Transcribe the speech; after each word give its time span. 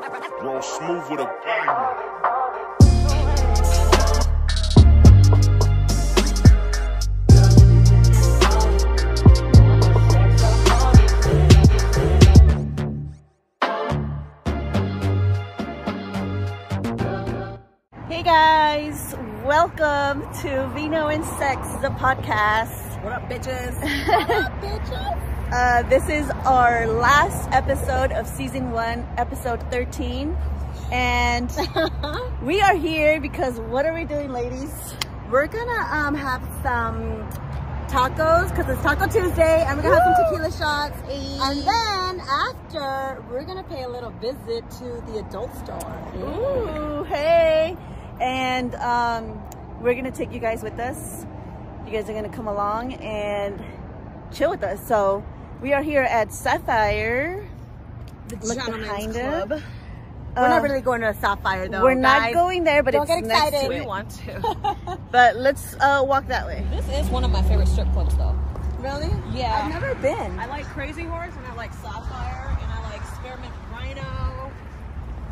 Roll 0.00 0.62
smooth 0.62 1.10
with 1.10 1.20
a 1.20 1.26
bang. 1.44 1.66
Hey 18.08 18.22
guys, 18.22 19.16
welcome 19.44 20.22
to 20.42 20.68
Vino 20.74 21.08
and 21.08 21.24
Sex, 21.24 21.66
the 21.82 21.88
podcast. 21.88 23.02
What 23.02 23.14
up, 23.14 23.28
bitches? 23.28 23.74
Uh, 25.50 25.82
this 25.84 26.06
is 26.10 26.28
our 26.44 26.86
last 26.86 27.48
episode 27.52 28.12
of 28.12 28.26
season 28.26 28.70
one, 28.70 29.08
episode 29.16 29.62
13. 29.70 30.36
And 30.92 31.50
we 32.42 32.60
are 32.60 32.76
here 32.76 33.18
because 33.18 33.58
what 33.58 33.86
are 33.86 33.94
we 33.94 34.04
doing, 34.04 34.30
ladies? 34.30 34.74
We're 35.30 35.46
gonna 35.46 35.88
um 35.90 36.14
have 36.14 36.42
some 36.62 37.26
tacos 37.88 38.50
because 38.50 38.68
it's 38.68 38.82
Taco 38.82 39.06
Tuesday, 39.06 39.64
and 39.66 39.78
we're 39.78 39.84
gonna 39.84 39.98
have 39.98 40.16
some 40.16 40.24
tequila 40.26 40.52
shots. 40.52 41.00
And 41.08 41.60
then 41.66 42.26
after, 42.28 43.24
we're 43.30 43.44
gonna 43.44 43.64
pay 43.64 43.84
a 43.84 43.88
little 43.88 44.10
visit 44.10 44.70
to 44.72 45.02
the 45.10 45.24
adult 45.26 45.54
store. 45.56 45.98
Ooh, 46.18 47.04
hey. 47.04 47.74
And 48.20 48.74
um, 48.74 49.42
we're 49.80 49.94
gonna 49.94 50.10
take 50.10 50.30
you 50.30 50.40
guys 50.40 50.62
with 50.62 50.78
us. 50.78 51.24
You 51.86 51.92
guys 51.92 52.10
are 52.10 52.12
gonna 52.12 52.28
come 52.28 52.48
along 52.48 52.92
and 52.96 53.64
chill 54.30 54.50
with 54.50 54.62
us. 54.62 54.86
So 54.86 55.24
we 55.60 55.72
are 55.72 55.82
here 55.82 56.02
at 56.02 56.32
Sapphire. 56.32 57.46
The 58.28 58.36
Look 58.46 58.64
behind 58.66 59.12
Club. 59.12 59.52
it. 59.52 59.62
We're 60.36 60.44
Uh, 60.44 60.48
not 60.48 60.62
really 60.62 60.80
going 60.82 61.00
to 61.00 61.14
Sapphire 61.14 61.68
though. 61.68 61.82
We're 61.82 61.94
not 61.94 62.32
going 62.32 62.62
there, 62.64 62.82
but 62.82 62.92
Don't 62.92 63.02
it's 63.02 63.10
get 63.20 63.24
next 63.24 63.48
excited. 63.48 63.62
to 63.72 63.80
We 63.80 63.86
want 63.86 64.10
to. 64.26 64.98
But 65.10 65.36
let's 65.36 65.74
uh, 65.80 66.02
walk 66.06 66.26
that 66.28 66.46
way. 66.46 66.64
this 66.70 66.86
is 66.90 67.08
one 67.10 67.24
of 67.24 67.30
my 67.30 67.42
favorite 67.42 67.66
strip 67.68 67.90
clubs, 67.92 68.14
though. 68.16 68.36
Really? 68.78 69.10
Yeah. 69.32 69.62
I've 69.64 69.70
never 69.72 69.94
been. 69.96 70.38
I 70.38 70.46
like 70.46 70.66
Crazy 70.66 71.04
Horse, 71.04 71.32
and 71.36 71.46
I 71.46 71.54
like 71.54 71.72
Sapphire, 71.74 72.56
and 72.60 72.70
I 72.70 72.90
like 72.90 73.02
Spearmint 73.16 73.52
Rhino. 73.72 74.52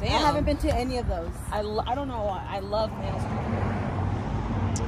Damn. 0.01 0.13
I 0.13 0.27
haven't 0.27 0.45
been 0.45 0.57
to 0.59 0.75
any 0.75 0.97
of 0.97 1.07
those. 1.09 1.31
I, 1.53 1.61
I 1.61 1.95
don't 1.95 2.09
know 2.09 2.25
why. 2.25 2.45
I 2.49 2.59
love 2.61 2.91
male 2.99 3.21
strip 3.21 3.45
clubs. 3.45 4.81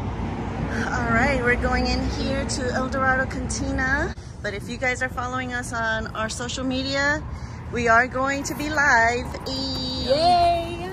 All 0.89 1.11
right, 1.13 1.41
we're 1.43 1.57
going 1.57 1.87
in 1.87 2.03
here 2.11 2.45
to 2.47 2.71
El 2.73 2.89
Dorado 2.89 3.27
Cantina. 3.31 4.15
But 4.49 4.55
if 4.55 4.67
you 4.67 4.79
guys 4.79 5.03
are 5.03 5.11
following 5.11 5.53
us 5.53 5.75
on 5.75 6.07
our 6.17 6.31
social 6.31 6.65
media, 6.65 7.23
we 7.71 7.87
are 7.87 8.07
going 8.07 8.45
to 8.45 8.55
be 8.55 8.71
live. 8.71 9.27
Yay! 9.47 10.89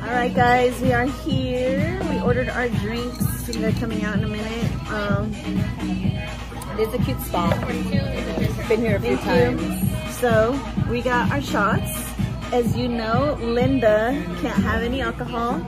All 0.00 0.10
right, 0.10 0.34
guys, 0.34 0.80
we 0.80 0.94
are 0.94 1.04
here. 1.04 2.00
We 2.08 2.22
ordered 2.22 2.48
our 2.48 2.70
drinks. 2.70 3.44
They're 3.48 3.72
coming 3.72 4.02
out 4.02 4.16
in 4.16 4.24
a 4.24 4.28
minute. 4.28 4.90
Um, 4.90 6.23
It 6.74 6.80
is 6.88 6.94
a 6.94 6.98
cute 6.98 7.20
spot. 7.20 7.54
Been 7.68 8.80
here 8.80 8.96
a 8.96 9.00
few 9.00 9.16
Thank 9.16 9.60
times. 9.60 9.62
you. 9.62 10.12
So 10.14 10.60
we 10.90 11.02
got 11.02 11.30
our 11.30 11.40
shots. 11.40 12.10
As 12.52 12.76
you 12.76 12.88
know, 12.88 13.38
Linda 13.40 14.10
can't 14.42 14.60
have 14.62 14.82
any 14.82 15.00
alcohol. 15.00 15.64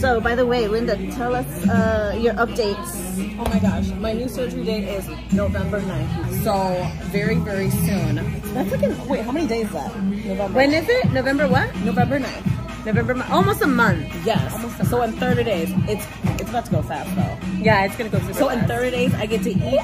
So, 0.00 0.20
by 0.20 0.34
the 0.34 0.46
way, 0.46 0.68
Linda, 0.68 0.96
tell 1.12 1.34
us 1.34 1.46
uh, 1.68 2.16
your 2.18 2.32
updates. 2.34 3.38
Oh 3.38 3.44
my 3.44 3.58
gosh, 3.58 3.88
my 4.00 4.12
new 4.14 4.28
surgery 4.28 4.64
date 4.64 4.84
is 4.88 5.06
November 5.32 5.80
9th. 5.80 6.44
So, 6.44 6.86
very, 7.10 7.36
very 7.36 7.70
soon. 7.70 8.16
That's 8.54 8.70
like, 8.72 9.08
wait, 9.08 9.20
how 9.22 9.32
many 9.32 9.46
days 9.46 9.66
is 9.66 9.72
that? 9.72 9.94
November. 10.02 10.54
When 10.54 10.72
is 10.72 10.88
it? 10.88 11.12
November 11.12 11.46
what? 11.46 11.74
November 11.76 12.20
9th. 12.20 12.56
November, 12.86 13.26
almost 13.30 13.62
a 13.62 13.66
month. 13.66 14.06
Yes. 14.24 14.54
Almost. 14.54 14.86
So 14.86 15.02
in 15.02 15.12
30 15.12 15.42
days, 15.42 15.72
it's 15.88 16.06
it's 16.40 16.50
about 16.50 16.66
to 16.66 16.70
go 16.70 16.82
fast 16.82 17.10
though. 17.16 17.36
Yeah, 17.58 17.84
it's 17.84 17.96
gonna 17.96 18.10
go 18.10 18.20
super 18.20 18.34
So 18.34 18.48
in 18.50 18.64
30 18.66 18.90
days, 18.92 19.14
I 19.14 19.26
get 19.26 19.42
to 19.42 19.50
eat 19.50 19.80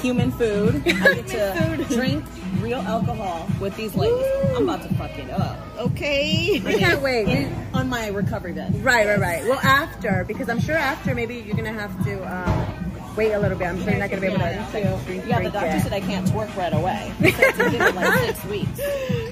human 0.00 0.30
food. 0.32 0.82
I 0.86 1.14
get 1.22 1.26
to 1.28 1.84
drink 1.94 2.24
real 2.60 2.78
alcohol 2.80 3.46
with 3.60 3.76
these 3.76 3.94
ladies. 3.94 4.26
I'm 4.56 4.68
about 4.68 4.82
to 4.88 4.94
fuck 4.94 5.18
it 5.18 5.30
up. 5.30 5.58
Okay. 5.78 6.62
I 6.64 6.74
can't 6.78 7.02
wait. 7.02 7.26
We- 7.26 7.48
On 7.78 7.88
my 7.88 8.08
recovery 8.08 8.52
bed. 8.52 8.82
Right, 8.84 9.06
right, 9.06 9.18
right. 9.18 9.44
Well, 9.44 9.58
after, 9.60 10.24
because 10.26 10.48
I'm 10.48 10.60
sure 10.60 10.76
after 10.76 11.14
maybe 11.14 11.36
you're 11.36 11.56
gonna 11.56 11.72
have 11.72 12.04
to 12.04 12.22
um, 12.32 12.92
wait 13.16 13.32
a 13.32 13.38
little 13.38 13.58
bit. 13.58 13.66
I'm 13.68 13.80
sure 13.82 13.90
you're 13.90 13.98
not 13.98 14.10
gonna 14.10 14.20
be 14.20 14.28
able 14.28 14.38
to 14.38 14.44
Yeah, 14.44 14.92
like, 14.94 15.04
drink, 15.06 15.24
yeah 15.26 15.40
the 15.42 15.50
doctor 15.50 15.66
yet. 15.68 15.82
said 15.82 15.92
I 15.92 16.00
can't 16.00 16.26
twerk 16.28 16.54
right 16.56 16.72
away. 16.72 17.12
To 17.20 17.70
give 17.70 17.80
it 17.80 17.94
like 17.94 18.18
six 18.26 18.44
weeks. 18.44 18.80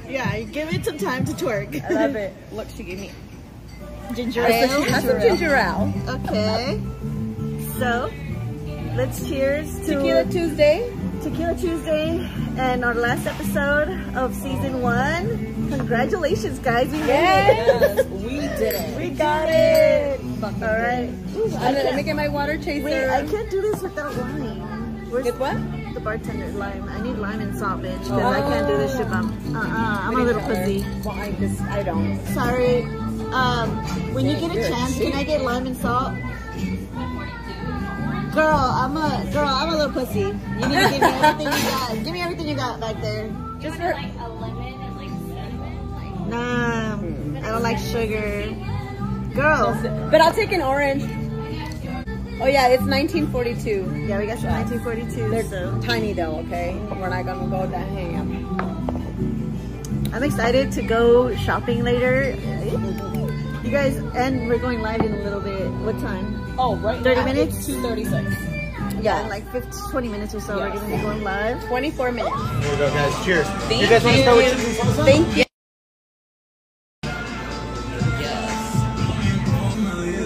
Yeah, 0.08 0.40
give 0.40 0.72
it 0.74 0.84
some 0.84 0.98
time 0.98 1.24
to 1.26 1.32
twerk. 1.32 1.82
I 1.84 1.88
love 1.92 2.16
it. 2.16 2.34
Look, 2.52 2.68
she 2.76 2.82
gave 2.82 2.98
me 3.00 3.10
Ginger 4.14 4.42
ale. 4.44 4.84
that's 4.84 5.06
some 5.06 5.20
ginger 5.20 5.54
ale. 5.54 5.92
Okay. 6.08 6.78
So, 7.78 8.10
let's 8.96 9.26
cheers 9.28 9.74
to 9.86 9.94
Tequila 9.96 10.24
Tuesday. 10.26 10.92
Tequila 11.22 11.54
Tuesday 11.56 12.18
and 12.58 12.84
our 12.84 12.94
last 12.94 13.26
episode 13.26 13.88
of 14.16 14.34
season 14.34 14.82
one. 14.82 15.68
Congratulations, 15.70 16.58
guys. 16.58 16.90
We 16.90 16.98
made 16.98 17.06
Yes, 17.08 18.06
we 18.08 18.28
did 18.40 18.60
it. 18.60 18.74
it. 18.74 18.96
We 18.98 19.10
got 19.10 19.48
it. 19.48 20.20
Fucking 20.40 20.62
All 20.62 20.68
right. 20.68 21.10
Ooh, 21.36 21.42
I 21.42 21.44
I'm 21.44 21.50
gonna 21.52 21.82
can't- 21.82 21.96
make 21.96 22.06
it 22.08 22.14
my 22.14 22.28
water 22.28 22.58
chaser. 22.58 22.84
Wait, 22.84 23.08
I 23.08 23.26
can't 23.26 23.50
do 23.50 23.60
this 23.62 23.80
without 23.82 24.14
lime. 24.16 25.10
Where's 25.10 25.24
With 25.26 25.38
what? 25.38 25.56
the 25.94 26.00
bartender? 26.00 26.48
Lime. 26.52 26.88
I 26.88 27.00
need 27.02 27.16
lime 27.18 27.40
and 27.40 27.56
salt, 27.58 27.82
bitch, 27.82 27.98
because 27.98 28.10
I 28.22 28.40
can't 28.40 28.66
do 28.66 28.76
this 28.78 28.96
shit. 28.96 29.08
by- 29.08 29.18
Uh-uh. 29.18 29.98
I'm 30.08 30.16
a 30.16 30.22
little 30.24 30.40
fuzzy. 30.42 30.84
Well, 31.04 31.14
I 31.14 31.32
just, 31.32 31.60
I 31.62 31.82
don't. 31.82 32.18
Sorry. 32.28 32.82
Um, 33.32 33.70
when 34.14 34.26
you 34.26 34.36
get 34.36 34.50
a 34.56 34.68
chance, 34.68 34.96
cheat. 34.98 35.10
can 35.12 35.20
I 35.20 35.24
get 35.24 35.42
lime 35.42 35.66
and 35.66 35.76
salt? 35.76 36.14
Girl, 38.32 38.46
I'm 38.56 38.96
a 38.96 39.30
girl. 39.32 39.46
I'm 39.46 39.68
a 39.68 39.76
little 39.76 39.92
pussy. 39.92 40.20
You 40.20 40.30
need 40.30 40.38
to 40.62 40.88
give 40.90 41.00
me 41.02 41.08
everything 41.08 41.46
you 41.52 41.62
got. 41.70 41.94
Give 41.94 42.12
me 42.12 42.20
everything 42.22 42.48
you 42.48 42.54
got 42.54 42.80
back 42.80 43.00
there. 43.02 43.30
Just 43.60 43.76
for, 43.76 43.92
like 43.92 44.12
a 44.20 44.28
lemon 44.28 44.80
and 44.80 44.96
like 44.96 45.10
cinnamon. 45.28 45.92
Like, 45.92 46.28
Nah, 46.28 47.46
I 47.46 47.50
don't 47.50 47.62
like 47.62 47.78
sugar. 47.78 48.48
Girl. 49.34 49.78
but 50.10 50.20
I'll 50.20 50.32
take 50.32 50.52
an 50.52 50.62
orange. 50.62 51.02
Oh 52.40 52.46
yeah, 52.46 52.68
it's 52.68 52.82
1942. 52.82 54.06
Yeah, 54.08 54.18
we 54.18 54.26
got 54.26 54.38
some 54.38 54.50
1942. 54.50 55.28
They're 55.30 55.44
So 55.44 55.80
tiny 55.82 56.12
though, 56.14 56.38
okay? 56.46 56.74
We're 56.90 57.08
not 57.10 57.24
gonna 57.26 57.48
go 57.48 57.60
with 57.62 57.70
that 57.72 57.86
ham. 57.88 58.32
I'm 60.12 60.22
excited 60.22 60.72
to 60.72 60.82
go 60.82 61.34
shopping 61.36 61.82
later. 61.84 62.34
You 63.62 63.70
guys, 63.70 63.96
and 64.16 64.48
we're 64.48 64.58
going 64.58 64.80
live 64.82 65.00
in 65.02 65.12
a 65.14 65.22
little 65.22 65.40
bit. 65.40 65.70
What 65.84 65.98
time? 66.00 66.41
Oh, 66.64 66.76
right 66.76 67.02
30 67.02 67.16
now 67.16 67.24
minutes? 67.24 67.56
it's 67.56 67.66
236. 67.66 69.02
Yeah, 69.02 69.26
like 69.26 69.42
50, 69.50 69.68
20 69.90 70.06
minutes 70.08 70.32
or 70.32 70.38
so, 70.40 70.58
we're 70.58 70.68
gonna 70.68 70.96
be 70.96 71.02
going 71.02 71.24
live. 71.24 71.60
24 71.64 72.12
minutes. 72.12 72.36
Here 72.36 72.70
we 72.70 72.76
go, 72.76 72.88
guys. 72.90 73.24
Cheers. 73.24 73.46
Thank 73.66 73.82
you 73.82 73.88
guys 73.88 74.04
want 74.04 74.14
to 74.16 74.22
start 74.22 74.36
with 74.36 74.46
you. 74.46 74.72
chicken 74.72 74.86
salsa? 74.86 75.04
Thank 75.04 75.36
you. 75.36 75.44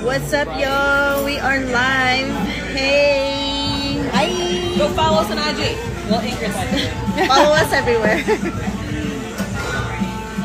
What's 0.05 0.33
up, 0.35 0.49
y'all? 0.61 1.25
We 1.25 1.39
are 1.39 1.61
live. 1.73 2.29
Hey. 2.77 3.97
Hi. 4.13 4.77
Go 4.77 4.89
follow 4.93 5.23
us 5.23 5.31
on 5.31 5.39
IG. 5.39 5.73
Well, 6.11 6.21
Ingrid's 6.21 6.53
IG. 7.17 7.29
Follow 7.29 7.55
us 7.57 7.73
everywhere. 7.73 8.19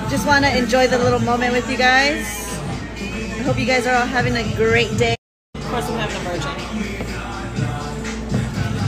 Just 0.09 0.25
want 0.25 0.45
to 0.45 0.57
enjoy 0.57 0.87
the 0.87 0.97
little 0.99 1.19
moment 1.19 1.51
with 1.51 1.69
you 1.69 1.75
guys. 1.75 2.23
I 2.95 3.43
hope 3.43 3.59
you 3.59 3.65
guys 3.65 3.85
are 3.85 3.95
all 3.95 4.05
having 4.07 4.37
a 4.37 4.55
great 4.55 4.97
day. 4.97 5.15
Of 5.71 5.77
course, 5.77 5.89
I'm 5.89 5.99
having 5.99 6.17
a 6.17 6.19
virgin. 6.27 6.51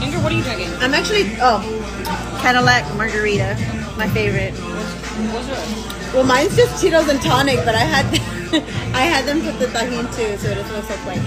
Ingrid, 0.04 0.22
what 0.22 0.32
are 0.32 0.36
you 0.36 0.42
drinking? 0.42 0.68
I'm 0.80 0.92
actually, 0.92 1.30
oh, 1.40 1.62
Cadillac 2.42 2.84
Margarita, 2.96 3.56
my 3.96 4.06
favorite. 4.10 4.52
What's 5.32 5.48
yours? 5.48 6.12
well 6.12 6.24
mine's 6.24 6.54
just 6.54 6.78
Tito's 6.82 7.08
and 7.08 7.22
tonic, 7.22 7.56
but 7.64 7.74
I 7.74 7.78
had, 7.88 8.04
I 8.94 9.00
had 9.00 9.24
them 9.24 9.40
put 9.40 9.58
the 9.58 9.66
Tajín 9.66 10.04
too, 10.14 10.36
so 10.36 10.50
it 10.50 10.58
look 10.58 10.84
so 10.84 10.94
plain. 11.04 11.20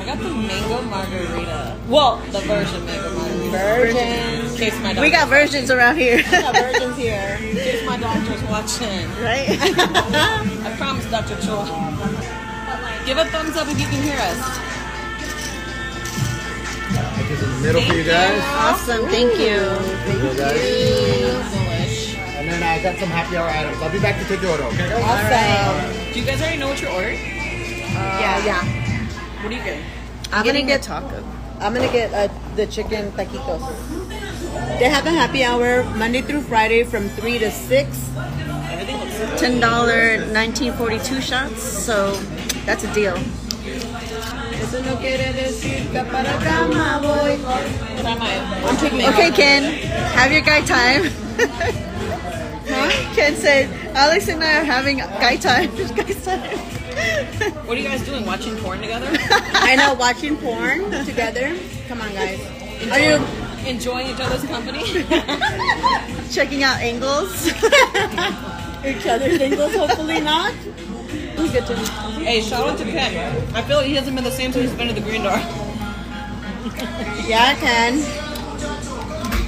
I 0.00 0.04
got 0.04 0.18
the 0.18 0.30
mango 0.30 0.82
margarita. 0.82 1.78
Well, 1.86 2.16
the 2.32 2.40
virgin 2.40 2.84
mango 2.86 3.14
margarita. 3.14 3.50
Virgin. 3.50 4.46
In 4.50 4.56
case 4.56 4.74
my 4.80 4.88
doctor, 4.94 5.00
We 5.02 5.10
got 5.10 5.28
versions 5.28 5.70
around 5.70 5.96
here, 5.96 6.16
We 6.16 6.22
got 6.24 6.56
virgins 6.72 6.96
here. 6.96 7.38
in 7.40 7.54
case 7.56 7.86
my 7.86 7.96
doctor's 7.98 8.42
watching. 8.50 9.06
right? 9.22 9.46
I 10.66 10.74
promise, 10.76 11.08
Dr. 11.08 11.36
Chul. 11.36 12.34
Give 13.08 13.16
a 13.16 13.24
thumbs 13.24 13.56
up 13.56 13.66
if 13.68 13.80
you 13.80 13.86
can 13.86 14.02
hear 14.02 14.18
us. 14.20 14.38
Like 17.16 17.30
it's 17.30 17.42
in 17.42 17.48
the 17.48 17.60
middle 17.62 17.80
for 17.80 17.94
you 17.94 18.04
guys. 18.04 18.38
awesome, 18.44 19.06
thank 19.06 19.32
you. 19.32 19.56
There 19.56 20.30
you 20.30 20.36
guys. 20.36 21.54
Delish. 21.54 22.18
And 22.36 22.50
then 22.50 22.62
uh, 22.62 22.66
I 22.66 22.82
got 22.82 22.98
some 22.98 23.08
happy 23.08 23.38
hour 23.38 23.48
items. 23.48 23.80
I'll 23.80 23.90
be 23.90 23.98
back 23.98 24.20
to 24.20 24.28
take 24.28 24.42
your 24.42 24.50
order, 24.50 24.64
okay 24.64 24.90
guys? 24.90 25.02
Awesome. 25.02 26.12
Do 26.12 26.20
you 26.20 26.26
guys 26.26 26.38
already 26.42 26.58
know 26.58 26.68
what 26.68 26.82
you 26.82 26.88
ordered? 26.88 27.14
yeah, 27.14 28.44
yeah. 28.44 28.62
What 29.42 29.52
are 29.52 29.56
you 29.56 29.64
getting? 29.64 29.84
I'm 30.30 30.44
Getting 30.44 30.66
gonna 30.66 30.74
a 30.74 30.76
get 30.76 30.82
taco. 30.82 31.24
I'm 31.60 31.72
gonna 31.72 31.90
get 31.90 32.12
uh, 32.12 32.28
the 32.56 32.66
chicken 32.66 33.10
taquitos. 33.12 33.64
They 34.78 34.90
have 34.90 35.06
a 35.06 35.10
happy 35.10 35.44
hour 35.44 35.82
Monday 35.96 36.20
through 36.20 36.42
Friday 36.42 36.84
from 36.84 37.08
three 37.08 37.38
to 37.38 37.50
six. 37.50 38.10
Everything 38.68 39.00
looks 39.00 39.40
Ten 39.40 39.60
dollar, 39.60 40.26
nineteen 40.26 40.74
forty 40.74 40.98
two 40.98 41.22
shots. 41.22 41.62
So 41.62 42.12
that's 42.68 42.84
a 42.84 42.92
deal. 42.92 43.16
Eso 44.60 44.82
no 44.82 44.96
quiere 44.96 45.32
decir 45.32 45.90
que 45.90 46.04
para 46.04 46.38
cama 46.38 46.98
voy. 47.00 47.38
I'm 48.04 48.76
taking 48.76 49.06
Okay, 49.06 49.30
Ken, 49.30 49.62
have 50.12 50.30
your 50.30 50.42
guy 50.42 50.60
time. 50.60 51.04
Ken 53.14 53.34
said, 53.36 53.70
Alex 53.96 54.28
and 54.28 54.44
I 54.44 54.60
are 54.60 54.64
having 54.64 54.98
guy 54.98 55.36
time. 55.36 55.74
guy 55.96 56.12
time. 56.12 56.58
What 57.64 57.78
are 57.78 57.80
you 57.80 57.88
guys 57.88 58.04
doing? 58.04 58.26
Watching 58.26 58.54
porn 58.58 58.82
together? 58.82 59.08
I 59.54 59.74
know, 59.74 59.94
watching 59.94 60.36
porn 60.36 60.90
together. 61.06 61.56
Come 61.88 62.02
on, 62.02 62.12
guys. 62.12 62.38
Are 62.90 63.00
you? 63.00 63.24
Enjoying 63.66 64.08
each 64.08 64.20
other's 64.20 64.44
company? 64.44 64.84
Checking 66.30 66.64
out 66.64 66.80
angles. 66.80 67.46
Each 68.84 69.06
other's 69.06 69.40
angles, 69.40 69.74
hopefully 69.74 70.20
not. 70.20 70.52
Who's 71.38 71.52
good 71.52 71.66
to 71.66 71.76
me? 71.76 71.84
hey, 72.24 72.40
shout 72.42 72.68
out 72.68 72.78
to 72.78 72.84
Ken. 72.84 73.54
I 73.54 73.62
feel 73.62 73.76
like 73.78 73.86
he 73.86 73.94
hasn't 73.94 74.16
been 74.16 74.24
the 74.24 74.30
same 74.30 74.52
since 74.52 74.68
he's 74.68 74.76
been 74.78 74.88
at 74.88 74.94
the 74.96 75.00
Green 75.00 75.22
Door. 75.22 75.38
Yeah, 77.28 77.54
Ken. 77.56 77.98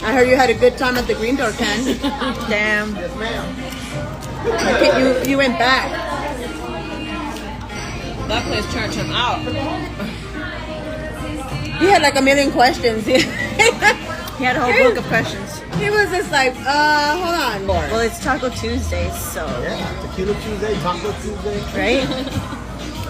I 0.04 0.12
heard 0.12 0.28
you 0.28 0.36
had 0.36 0.50
a 0.50 0.54
good 0.54 0.76
time 0.76 0.96
at 0.96 1.06
the 1.06 1.14
Green 1.14 1.34
Door, 1.36 1.52
Ken. 1.52 1.82
Damn. 2.48 2.94
Yes, 2.94 3.16
ma'am. 3.16 5.00
You 5.00 5.30
you 5.30 5.36
went 5.38 5.58
back. 5.58 5.90
That 8.28 8.44
place 8.46 8.70
turned 8.72 8.94
him 8.94 9.10
out. 9.10 9.40
He 11.80 11.86
had 11.86 12.02
like 12.02 12.16
a 12.16 12.22
million 12.22 12.52
questions. 12.52 13.04
He 14.40 14.46
had 14.46 14.56
a 14.56 14.60
whole 14.60 14.72
book 14.72 14.96
of 14.96 15.04
questions. 15.04 15.59
Was 15.88 16.10
just 16.10 16.30
like, 16.30 16.54
uh, 16.66 17.16
hold 17.16 17.72
on. 17.72 17.90
Well, 17.90 18.00
it's 18.00 18.18
Taco 18.22 18.50
Tuesday, 18.50 19.08
so 19.12 19.46
Yeah, 19.62 20.02
Tequila 20.02 20.34
Tuesday, 20.42 20.74
Taco 20.80 21.12
Tuesday. 21.22 21.60
right. 21.72 22.06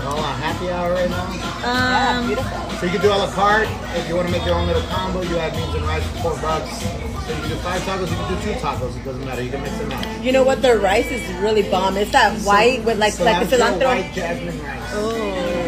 All 0.06 0.18
on 0.18 0.34
happy 0.40 0.70
hour 0.70 0.92
right 0.94 1.10
now. 1.10 1.26
Um, 1.66 2.34
So 2.78 2.86
you 2.86 2.92
can 2.92 3.02
do 3.02 3.08
a 3.12 3.18
la 3.20 3.30
carte. 3.32 3.68
If 3.96 4.08
you 4.08 4.16
want 4.16 4.28
to 4.28 4.32
make 4.32 4.46
your 4.46 4.54
own 4.54 4.66
little 4.66 4.82
combo, 4.88 5.20
you 5.22 5.36
add 5.38 5.52
beans 5.52 5.74
and 5.74 5.84
rice 5.84 6.02
for 6.12 6.30
four 6.32 6.36
bucks. 6.40 6.80
So 6.80 7.34
you 7.36 7.40
can 7.42 7.48
do 7.50 7.56
five 7.56 7.82
tacos, 7.82 8.08
you 8.08 8.16
can 8.16 8.28
do 8.34 8.40
two 8.54 8.58
tacos. 8.60 8.96
It 8.96 9.04
doesn't 9.04 9.24
matter. 9.26 9.42
You 9.42 9.50
can 9.50 9.62
mix 9.62 9.76
them 9.76 9.92
up. 9.92 10.24
You 10.24 10.32
know 10.32 10.42
what? 10.42 10.62
The 10.62 10.78
rice 10.78 11.06
is 11.10 11.20
really 11.42 11.68
bomb. 11.68 11.96
It's 11.98 12.12
that 12.12 12.38
white 12.42 12.82
with 12.84 12.98
like 12.98 13.18
like 13.20 13.46
the 13.50 13.56
cilantro. 13.56 13.84
white 13.84 14.12
jasmine 14.14 14.58
rice. 14.62 14.90
oh, 14.94 15.16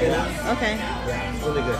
Yeah, 0.02 0.52
okay. 0.56 0.76
yeah, 0.76 1.34
it's 1.34 1.44
really 1.44 1.62
good. 1.62 1.78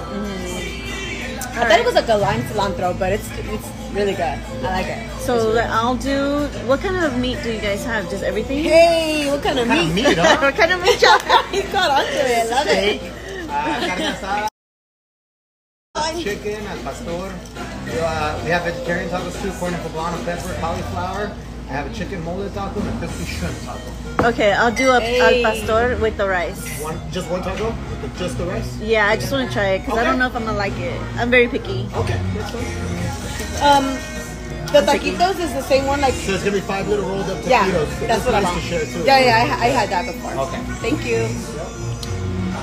I 1.54 1.68
thought 1.68 1.78
it 1.80 1.86
was 1.86 1.94
like 1.94 2.08
a 2.08 2.16
lime 2.16 2.42
cilantro, 2.42 2.98
but 2.98 3.12
it's 3.12 3.28
it's 3.38 3.68
really 3.92 4.12
good. 4.12 4.22
I 4.22 4.60
like 4.62 4.86
it. 4.86 5.20
So 5.20 5.56
I'll 5.58 5.96
do. 5.96 6.46
What 6.66 6.80
kind 6.80 6.96
of 6.96 7.18
meat 7.18 7.38
do 7.42 7.52
you 7.52 7.60
guys 7.60 7.84
have? 7.84 8.08
Just 8.10 8.22
everything? 8.24 8.64
Hey, 8.64 9.30
what 9.30 9.42
kind 9.42 9.58
of 9.58 9.68
Kind 9.68 9.80
of 9.88 9.94
meat? 9.94 10.06
meat, 10.08 10.18
huh? 10.18 10.38
what 10.40 10.54
kind 10.54 10.72
of 10.72 10.82
meat 10.82 11.00
y'all 11.02 11.18
have? 11.30 11.46
he 11.50 11.62
got 11.72 11.90
onto 11.90 12.12
it. 12.12 12.50
Love 12.50 12.66
it. 12.68 13.00
Steak, 13.00 13.10
uh, 15.94 16.20
chicken, 16.20 16.66
al 16.66 16.78
pastor. 16.78 17.34
We, 17.86 17.98
uh, 17.98 18.44
we 18.44 18.50
have 18.50 18.62
vegetarian 18.64 19.10
tacos 19.10 19.40
too, 19.42 19.50
corn 19.58 19.74
and 19.74 19.82
poblano 19.84 20.24
pepper, 20.24 20.54
cauliflower. 20.60 21.30
I 21.68 21.72
have 21.76 21.90
a 21.90 21.94
chicken 21.94 22.22
mole 22.24 22.48
taco 22.50 22.80
and 22.80 22.88
a 22.88 22.98
crispy 22.98 23.24
shrimp 23.24 23.56
taco. 23.64 24.28
Okay, 24.28 24.52
I'll 24.52 24.72
do 24.74 24.90
a 24.90 25.00
Hey. 25.00 25.42
al 25.44 25.52
pastor 25.52 25.96
with 26.00 26.16
the 26.16 26.28
rice. 26.28 26.60
One, 26.82 26.98
just 27.10 27.30
one 27.30 27.42
taco 27.42 27.74
with 28.02 28.18
just 28.18 28.36
the 28.38 28.44
rice. 28.44 28.78
Yeah, 28.78 29.06
I 29.08 29.16
just 29.16 29.32
want 29.32 29.48
to 29.48 29.52
try 29.54 29.68
it 29.76 29.78
because 29.84 29.98
I 29.98 30.04
don't 30.04 30.18
know 30.18 30.26
if 30.26 30.34
I'm 30.36 30.44
gonna 30.44 30.56
like 30.58 30.76
it. 30.78 30.98
I'm 31.16 31.30
very 31.30 31.48
picky. 31.48 31.88
Okay, 31.94 32.20
that's 32.34 32.50
fine. 32.50 33.01
Um, 33.60 33.84
the 34.72 34.80
taquitos 34.88 35.38
is 35.38 35.52
the 35.52 35.62
same 35.62 35.86
one. 35.86 36.00
Like 36.00 36.14
So 36.14 36.32
it's 36.32 36.44
gonna 36.44 36.56
be 36.56 36.60
five 36.62 36.88
little 36.88 37.08
rolled 37.08 37.28
up 37.28 37.38
taquitos. 37.38 37.50
yeah, 37.50 37.68
that's 38.08 38.24
this 38.24 38.26
what 38.26 38.34
I 38.34 38.42
want. 38.42 38.56
to 38.60 38.62
share 38.66 38.84
too. 38.86 39.02
Yeah, 39.04 39.18
yeah, 39.20 39.56
I, 39.60 39.66
I 39.66 39.68
had 39.68 39.88
that 39.90 40.06
before. 40.06 40.32
Okay. 40.48 40.60
Thank 40.80 41.04
you. 41.04 41.28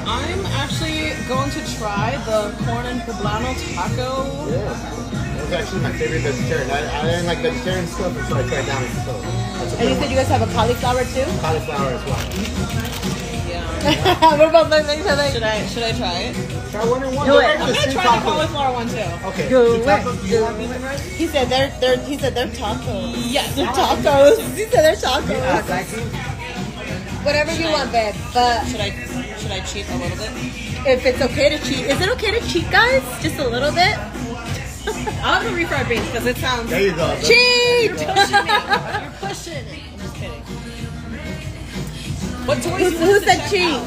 I'm 0.10 0.46
actually 0.58 1.14
going 1.28 1.52
to 1.52 1.62
try 1.78 2.18
the 2.26 2.56
corn 2.66 2.86
and 2.88 3.02
poblano 3.02 3.54
taco. 3.76 4.50
Yeah. 4.50 4.74
That 5.38 5.44
was 5.44 5.52
actually 5.54 5.82
my 5.82 5.92
favorite 5.94 6.22
vegetarian. 6.22 6.70
I, 6.72 7.00
I 7.00 7.06
didn't 7.06 7.26
like 7.28 7.40
vegetarian 7.40 7.86
stuff, 7.88 8.16
and 8.18 8.28
so 8.28 8.38
I 8.38 8.44
tried 8.48 8.66
down 8.66 8.84
so 9.06 9.22
that's 9.22 9.74
a 9.74 9.78
And 9.78 9.80
good 9.80 9.90
you 9.90 9.96
said 10.02 10.10
you 10.10 10.18
guys 10.18 10.28
have 10.28 10.42
a 10.42 10.52
cauliflower 10.54 11.04
too? 11.06 11.26
Cauliflower 11.42 11.92
as 11.94 12.06
well. 12.06 13.19
Yeah. 13.84 14.38
We're 14.38 14.52
both 14.52 14.70
looking 14.70 14.90
at 14.90 15.00
each 15.00 15.08
other. 15.08 15.30
Should 15.31 15.44
I 15.44 15.66
should 15.68 15.84
I 15.84 15.92
try 15.94 16.14
it? 16.30 16.36
Try 16.72 16.86
one 16.86 17.04
and 17.04 17.16
one. 17.16 17.28
Do 17.28 17.38
it. 17.38 17.42
They're 17.42 17.52
I'm 17.58 17.60
gonna 17.60 17.74
two 17.86 17.92
try 17.94 18.18
the 18.18 18.24
cauliflower 18.24 18.74
one 18.74 18.88
too. 18.90 19.28
Okay. 19.30 19.50
Do 19.50 19.78
two 19.78 19.90
it. 19.90 20.22
Do 20.22 20.28
you 20.28 20.42
want 20.44 20.58
beans 20.58 20.78
rice? 20.84 21.04
He 21.16 21.28
said 21.28 21.48
they're 21.50 21.72
they're 21.80 21.98
he 22.06 22.18
said 22.18 22.36
they're 22.36 22.48
tacos. 22.48 23.14
Yes. 23.31 23.56
They're 23.56 23.68
tacos. 23.68 24.38
He 24.56 24.66
said 24.66 24.84
they're 24.84 24.96
tacos. 24.96 25.30
Yeah, 25.30 25.60
exactly. 25.60 26.04
Whatever 27.24 27.54
you 27.54 27.68
want, 27.72 27.92
babe. 27.92 28.16
But 28.34 28.66
Should 28.68 28.81
I 28.81 28.92
should 29.38 29.52
I 29.52 29.60
cheat 29.62 29.88
a 29.90 29.96
little 29.98 30.18
bit? 30.18 30.31
if 30.88 31.06
it's 31.06 31.22
okay 31.22 31.50
to 31.50 31.58
cheat, 31.66 31.86
is 31.88 32.00
it 32.02 32.10
okay 32.10 32.31
to 32.40 32.48
cheat, 32.48 32.70
guys? 32.72 33.04
Just 33.22 33.38
a 33.40 33.48
little 33.48 33.72
bit. 33.72 33.98
I'll 35.22 35.42
have 35.42 35.44
the 35.44 35.50
refried 35.52 35.88
beans 35.90 36.06
because 36.08 36.26
it 36.26 36.38
sounds. 36.38 36.70
There 36.70 36.81
you 36.81 36.96
go. 36.96 37.16
Cheat. 37.22 37.92
You're 37.92 38.10
pushing 38.16 38.48
it. 38.48 38.70
I'm 38.70 39.30
just 39.30 39.46
kidding. 39.48 39.84
What? 42.50 42.66
Who, 42.66 42.84
you 42.84 42.90
who 42.98 43.19
said 43.19 43.48
cheat? 43.48 43.78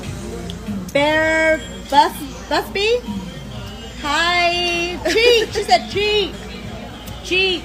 Bear 0.92 1.58
Bus 1.90 2.14
Busby? 2.48 3.02
Hi. 4.02 5.02
Cheat. 5.10 5.52
She 5.52 5.62
said 5.64 5.90
cheat. 5.90 6.30
Cheat. 7.24 7.64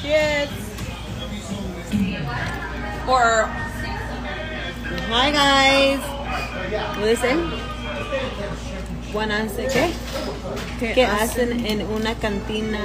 Cheers. 0.00 0.48
Or 3.06 3.52
Hi 5.12 5.28
guys. 5.28 6.00
Listen. 7.04 7.52
Buenas 9.12 9.52
¿qué? 9.52 9.92
¿Qué 10.94 11.04
hacen 11.04 11.66
en 11.66 11.82
una 11.82 12.14
cantina 12.14 12.80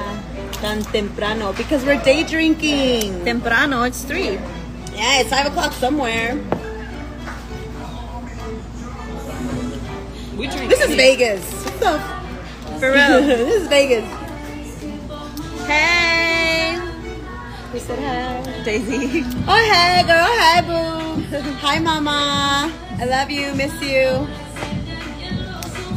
tan 0.60 0.84
temprano? 0.92 1.54
Because 1.54 1.86
we're 1.86 2.04
day 2.04 2.26
drinking. 2.26 3.24
Temprano, 3.24 3.84
it's 3.84 4.04
three. 4.04 4.38
Yeah, 4.94 5.22
it's 5.22 5.30
five 5.30 5.46
o'clock 5.46 5.72
somewhere. 5.72 6.44
We 10.38 10.48
drink. 10.48 10.70
This 10.70 10.82
is 10.82 10.88
tea. 10.88 10.96
Vegas. 10.98 11.44
What 11.66 11.80
the 11.80 12.80
For 12.80 12.92
real. 12.92 13.22
this 13.26 13.62
is 13.62 13.68
Vegas. 13.68 14.06
hey, 15.68 16.78
We 17.74 17.80
said 17.80 18.00
hi? 18.00 18.64
Daisy. 18.64 19.24
Oh 19.48 19.56
hey 19.72 20.04
girl, 20.06 20.32
hi 20.42 20.62
boo. 20.62 21.22
hi 21.60 21.80
mama. 21.80 22.72
I 23.00 23.06
love 23.06 23.30
you, 23.32 23.54
miss 23.56 23.74
you. 23.82 24.28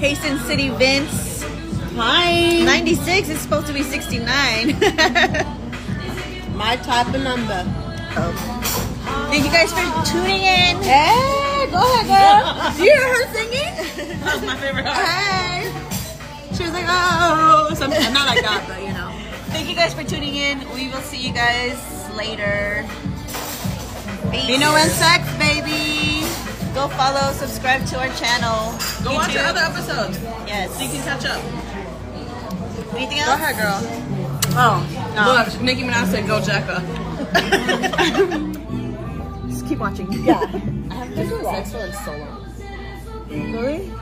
Hasten 0.01 0.39
City 0.41 0.69
Vince. 0.71 1.43
Hi. 1.97 2.63
96 2.65 3.29
is 3.29 3.41
supposed 3.41 3.67
to 3.67 3.73
be 3.73 3.83
69. 3.83 4.79
My 6.57 6.77
type 6.77 7.13
of 7.15 7.23
number. 7.23 7.65
Thank 9.31 9.45
you 9.45 9.51
guys 9.51 9.73
for 9.73 9.83
tuning 10.07 10.43
in. 10.43 10.83
Hey, 10.83 11.48
go 11.71 11.83
ahead, 11.83 12.07
girl. 12.07 12.73
Do 12.77 12.83
you 12.85 12.91
hear 12.93 13.09
her 13.15 13.35
singing? 13.35 14.21
That's 14.25 14.43
my 14.45 14.57
favorite 14.57 14.85
part. 14.85 14.97
Hey. 15.07 15.73
She 16.57 16.63
was 16.65 16.73
like, 16.73 16.87
oh, 16.89 17.73
something 17.75 18.13
not 18.13 18.27
like 18.27 18.43
that, 18.43 18.65
but 18.67 18.83
you 18.83 18.93
know. 18.93 19.11
Thank 19.53 19.69
you 19.69 19.75
guys 19.77 19.95
for 19.95 20.05
tuning 20.05 20.35
in. 20.37 20.59
We 20.75 20.89
will 20.89 21.01
see 21.03 21.19
you 21.27 21.33
guys 21.33 21.77
later. 22.17 22.85
Peace. 24.31 24.47
Vino 24.47 24.75
and 24.75 24.91
sex, 24.91 25.25
baby. 25.39 26.27
Go 26.75 26.89
follow, 26.89 27.33
subscribe 27.33 27.85
to 27.87 27.99
our 27.99 28.09
channel. 28.17 28.77
Go 29.05 29.15
watch 29.15 29.31
YouTube. 29.31 29.41
our 29.43 29.47
other 29.47 29.61
episodes 29.61 30.19
Yes. 30.47 30.75
so 30.77 30.83
you 30.83 30.91
can 30.91 31.03
catch 31.03 31.25
up. 31.25 31.43
Anything 32.95 33.19
else? 33.21 33.29
Go 33.29 33.35
ahead, 33.35 33.57
girl. 33.57 33.81
Oh, 34.61 34.83
no. 35.15 35.33
Look, 35.33 35.61
Nicki 35.63 35.83
Minaj 35.83 36.07
said, 36.11 36.27
"Go 36.27 36.41
Jacka." 36.41 36.83
Just 39.49 39.67
keep 39.69 39.79
watching. 39.79 40.13
Yeah. 40.25 40.45
I 41.19 41.23
haven't 41.23 41.43
been 41.43 41.45
to 41.45 41.51
sex 41.51 41.73
for 41.73 41.79
in 41.79 41.93
so 42.05 42.17
long. 42.17 43.53
Really? 43.53 43.93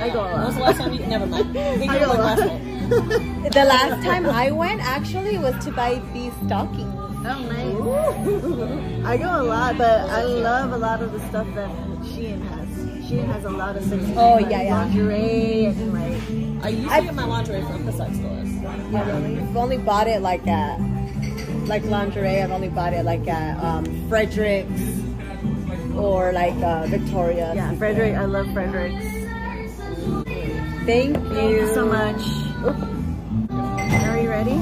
I 0.00 0.10
go 0.10 0.20
a 0.20 0.32
When 0.32 0.44
was 0.44 0.54
the 0.54 0.60
last 0.60 0.78
time 0.78 0.92
you? 0.92 1.06
Never 1.06 1.26
mind. 1.26 1.56
I 1.58 1.60
I 1.60 1.72
you 1.74 1.86
go 1.86 1.98
were 1.98 2.04
a 2.04 2.18
last 2.18 2.40
lot. 2.40 3.52
The 3.52 3.64
last 3.64 4.04
time 4.04 4.26
I 4.26 4.50
went 4.50 4.80
actually 4.82 5.38
was 5.38 5.64
to 5.64 5.72
buy 5.72 6.00
these 6.12 6.32
stockings. 6.46 6.94
Oh, 7.28 7.40
nice. 7.48 9.04
I 9.06 9.16
go 9.16 9.42
a 9.42 9.42
lot, 9.42 9.78
but 9.78 10.08
I 10.10 10.22
love 10.22 10.72
a 10.72 10.76
lot 10.78 11.02
of 11.02 11.12
the 11.12 11.18
stuff 11.28 11.46
that 11.54 11.68
Shein 12.02 12.40
has. 12.48 12.68
Shein 13.10 13.26
has 13.26 13.44
a 13.44 13.50
lot 13.50 13.76
of 13.76 13.84
sexy 13.84 14.14
Oh, 14.16 14.38
yeah, 14.38 14.62
yeah. 14.62 14.74
lingerie 14.84 15.64
and 15.66 15.92
like 15.94 16.64
I 16.64 16.68
used 16.70 16.90
to 16.94 17.02
get 17.02 17.14
my 17.14 17.24
lingerie 17.24 17.62
from 17.62 17.86
the 17.86 17.92
sex 17.92 18.16
stores. 18.16 18.48
Yeah, 18.92 19.06
really. 19.20 19.38
I've 19.40 19.56
only 19.56 19.78
bought 19.78 20.06
it 20.08 20.20
like 20.22 20.46
at 20.46 20.78
like 21.66 21.84
lingerie, 21.84 22.42
I've 22.42 22.50
only 22.52 22.68
bought 22.68 22.92
it 22.92 23.04
like 23.04 23.26
at 23.26 23.58
um, 23.62 23.84
Frederick's 24.08 24.95
or 25.98 26.32
like 26.32 26.54
uh, 26.62 26.86
Victoria. 26.86 27.52
Yeah, 27.54 27.74
Frederick. 27.76 28.14
I 28.14 28.24
love 28.24 28.52
Frederick's. 28.52 29.04
Thank 30.86 31.16
you. 31.16 31.34
Thank 31.34 31.50
you 31.50 31.74
so 31.74 31.86
much. 31.86 32.20
Are 33.50 34.18
you 34.20 34.28
ready? 34.28 34.60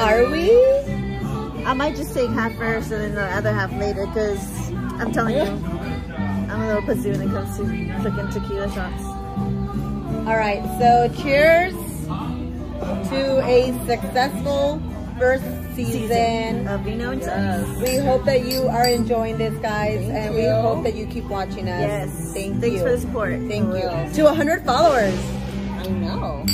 Are 0.00 0.30
we? 0.30 0.50
I 1.64 1.72
might 1.74 1.96
just 1.96 2.14
take 2.14 2.30
half 2.30 2.54
first 2.56 2.90
and 2.90 3.02
then 3.02 3.14
the 3.14 3.24
other 3.24 3.52
half 3.52 3.72
later 3.72 4.06
because 4.06 4.70
I'm 5.00 5.12
telling 5.12 5.36
you, 5.36 5.42
I'm 5.42 6.60
a 6.62 6.66
little 6.66 6.82
pussy 6.82 7.10
when 7.10 7.22
it 7.22 7.30
comes 7.30 7.56
to 7.56 7.64
cooking 8.02 8.28
tequila 8.30 8.70
shots. 8.72 9.02
All 10.26 10.36
right. 10.36 10.62
So 10.78 11.08
cheers 11.22 11.74
to 13.10 13.40
a 13.44 13.72
successful 13.86 14.80
first 15.18 15.44
season. 15.76 16.66
of 16.68 16.80
Vino 16.82 17.10
and 17.12 17.20
Cheese. 17.20 17.82
We 17.82 17.96
hope 18.04 18.24
that 18.24 18.44
you 18.44 18.66
are 18.68 18.86
enjoying 18.86 19.38
this, 19.38 19.54
guys, 19.58 20.08
and 20.08 20.34
we 20.34 20.44
hope 20.46 20.82
that 20.84 20.94
you 20.94 21.06
keep 21.06 21.24
watching 21.24 21.68
us. 21.68 21.80
Yes. 21.80 22.32
Thank 22.34 22.60
Thanks 22.60 22.76
you. 22.76 22.82
for 22.82 22.90
the 22.90 23.00
support. 23.00 23.30
Thank 23.48 23.70
For 23.70 23.76
you. 23.78 23.88
real. 23.88 24.12
To 24.12 24.22
100 24.24 24.64
followers. 24.64 25.14
I 25.78 25.86
know. 25.88 26.44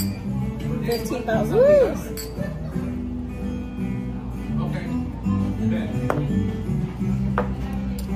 15,000 0.86 1.56
Woo. 1.56 3.00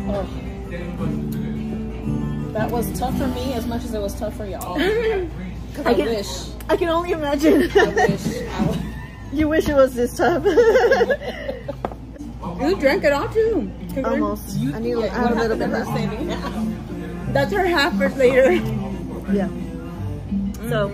Oh. 0.06 0.28
That 2.52 2.70
was 2.70 2.96
tough 2.98 3.16
for 3.18 3.26
me 3.28 3.52
as 3.54 3.66
much 3.66 3.84
as 3.84 3.94
it 3.94 4.00
was 4.00 4.18
tough 4.18 4.36
for 4.36 4.46
y'all. 4.46 4.76
I, 4.80 5.28
I 5.84 5.94
can- 5.94 6.06
wish. 6.06 6.28
I 6.68 6.76
can 6.76 6.88
only 6.88 7.10
imagine. 7.10 7.70
I 7.76 7.86
wish. 7.88 8.26
I 8.48 8.64
w- 8.66 8.83
you 9.34 9.48
wish 9.48 9.68
it 9.68 9.74
was 9.74 9.94
this 9.94 10.16
tough. 10.16 10.44
You 12.60 12.76
drank 12.76 13.04
it 13.04 13.12
all 13.12 13.28
too. 13.28 13.70
Almost. 14.04 14.56
I 14.58 14.78
need 14.78 14.96
yeah, 14.96 15.12
I 15.12 15.28
have 15.28 15.32
a 15.32 15.34
little 15.34 15.58
bit 15.58 15.68
left. 15.70 17.32
That's 17.34 17.52
her 17.52 17.66
half 17.66 17.98
first 17.98 18.16
later. 18.16 18.52
Yeah. 19.32 19.48
So 20.68 20.88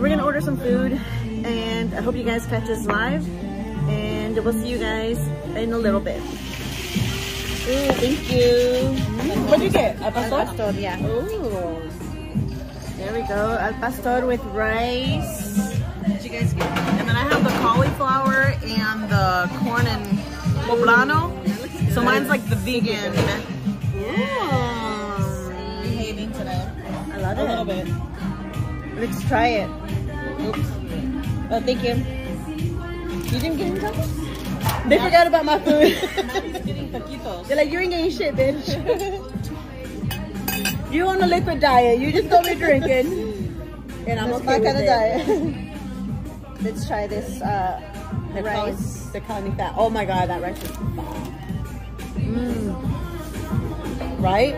we're 0.00 0.08
gonna 0.08 0.24
order 0.24 0.40
some 0.40 0.56
food, 0.56 0.98
and 1.44 1.94
I 1.94 2.00
hope 2.00 2.16
you 2.16 2.24
guys 2.24 2.46
catch 2.46 2.68
us 2.70 2.86
live. 2.86 3.26
And 3.88 4.36
we'll 4.44 4.54
see 4.54 4.68
you 4.68 4.78
guys 4.78 5.18
in 5.54 5.72
a 5.72 5.78
little 5.78 6.00
bit. 6.00 6.20
Ooh, 7.68 7.92
thank 8.00 8.32
you. 8.32 8.96
What'd 9.46 9.62
you 9.62 9.70
get? 9.70 10.00
Al 10.00 10.12
pastor? 10.12 10.36
pastor, 10.36 10.80
yeah. 10.80 10.98
Ooh. 11.04 11.90
There 12.96 13.12
we 13.12 13.22
go. 13.28 13.56
Al 13.60 13.74
pastor 13.74 14.26
with 14.26 14.42
rice. 14.56 15.78
What 16.00 16.08
did 16.08 16.24
you 16.24 16.30
guys 16.30 16.52
get? 16.54 16.97
So 20.98 22.02
mine's 22.02 22.28
like 22.28 22.44
the 22.48 22.56
vegan. 22.56 23.12
Behaving 25.80 26.32
today. 26.32 26.68
I 27.12 27.18
love 27.18 27.38
A 27.38 27.44
little 27.44 27.64
bit. 27.64 27.86
Let's 28.98 29.22
try 29.28 29.46
it. 29.46 29.68
Oops. 30.40 30.58
Oh, 31.52 31.60
thank 31.60 31.84
you. 31.84 31.94
You 33.30 33.38
didn't 33.38 33.58
get 33.58 33.66
any 33.68 33.78
tacos? 33.78 34.88
They 34.88 34.98
forgot 34.98 35.28
about 35.28 35.44
my 35.44 35.58
food. 35.64 35.94
Getting 36.66 36.90
taquitos. 36.90 37.46
They're 37.46 37.58
like, 37.58 37.70
you 37.70 37.78
ain't 37.78 37.92
getting 37.92 38.10
shit, 38.10 38.34
bitch. 38.34 38.66
you 40.92 41.06
on 41.06 41.22
a 41.22 41.28
liquid 41.28 41.60
diet. 41.60 42.00
You 42.00 42.10
just 42.10 42.28
don't 42.28 42.44
be 42.44 42.56
drinking. 42.56 43.06
And 44.08 44.18
I'm 44.18 44.30
That's 44.30 44.42
okay 44.42 44.58
my 44.58 44.64
kind 44.64 44.78
of 44.78 44.84
diet. 44.84 45.72
Let's 46.60 46.88
try 46.88 47.06
this 47.06 47.40
uh, 47.40 47.80
They're 48.42 48.52
calling, 48.52 48.74
rice. 48.74 49.08
they're 49.12 49.20
calling 49.22 49.44
me 49.44 49.50
fat. 49.56 49.74
Oh 49.76 49.90
my 49.90 50.04
god, 50.04 50.28
that 50.30 50.40
rice 50.42 50.62
is 50.62 50.70
fat. 50.70 50.80
Mm, 52.16 52.74
Right? 54.20 54.54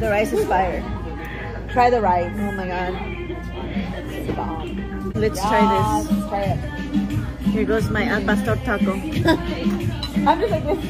the 0.00 0.08
rice 0.10 0.32
is 0.32 0.46
fire. 0.46 0.82
Try 1.72 1.90
the 1.90 2.00
rice. 2.00 2.32
Oh 2.38 2.52
my 2.52 2.66
god. 2.66 2.94
It's 4.12 4.34
bomb. 4.36 5.12
Let's 5.14 5.40
try 5.40 5.60
Yes, 5.60 6.08
Try 6.28 6.40
it. 6.42 6.58
this. 6.60 7.52
Here 7.52 7.64
goes 7.64 7.88
my 7.90 8.04
al 8.04 8.20
pastor 8.22 8.56
taco. 8.64 8.92
I'm 10.26 10.40
just 10.40 10.50
like 10.50 10.64
this. 10.64 10.80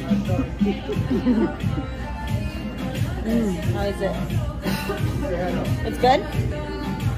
How 3.74 3.82
is 3.82 4.00
it? 4.00 4.14
It's 5.86 5.98
good? 5.98 6.20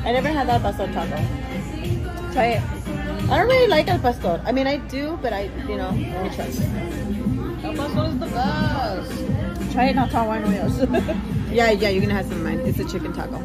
I 0.05 0.13
never 0.13 0.29
had 0.29 0.49
that 0.49 0.63
pastor 0.63 0.87
taco. 0.93 1.17
Try 2.33 2.47
it. 2.59 2.63
I 3.31 3.39
don't 3.39 3.49
really 3.49 3.69
like 3.69 3.89
al 3.89 3.99
pastor. 3.99 4.41
I 4.45 4.53
mean, 4.53 4.67
I 4.67 4.77
do, 4.77 5.19
but 5.21 5.33
I, 5.33 5.51
you 5.69 5.77
know, 5.77 5.91
I 5.91 6.29
trust. 6.35 6.63
El 7.63 7.75
Paso 7.75 8.03
is 8.05 8.19
the 8.19 8.27
best. 8.27 9.73
Try 9.73 9.85
it, 9.91 9.97
not 9.97 10.11
try 10.11 10.27
wine 10.27 10.49
wheels. 10.49 10.79
Yeah, 11.51 11.71
yeah, 11.71 11.89
you're 11.89 12.03
gonna 12.03 12.13
have 12.13 12.27
some 12.27 12.37
of 12.37 12.45
mine. 12.45 12.61
It's 12.61 12.79
a 12.79 12.85
chicken 12.85 13.13
taco. 13.15 13.39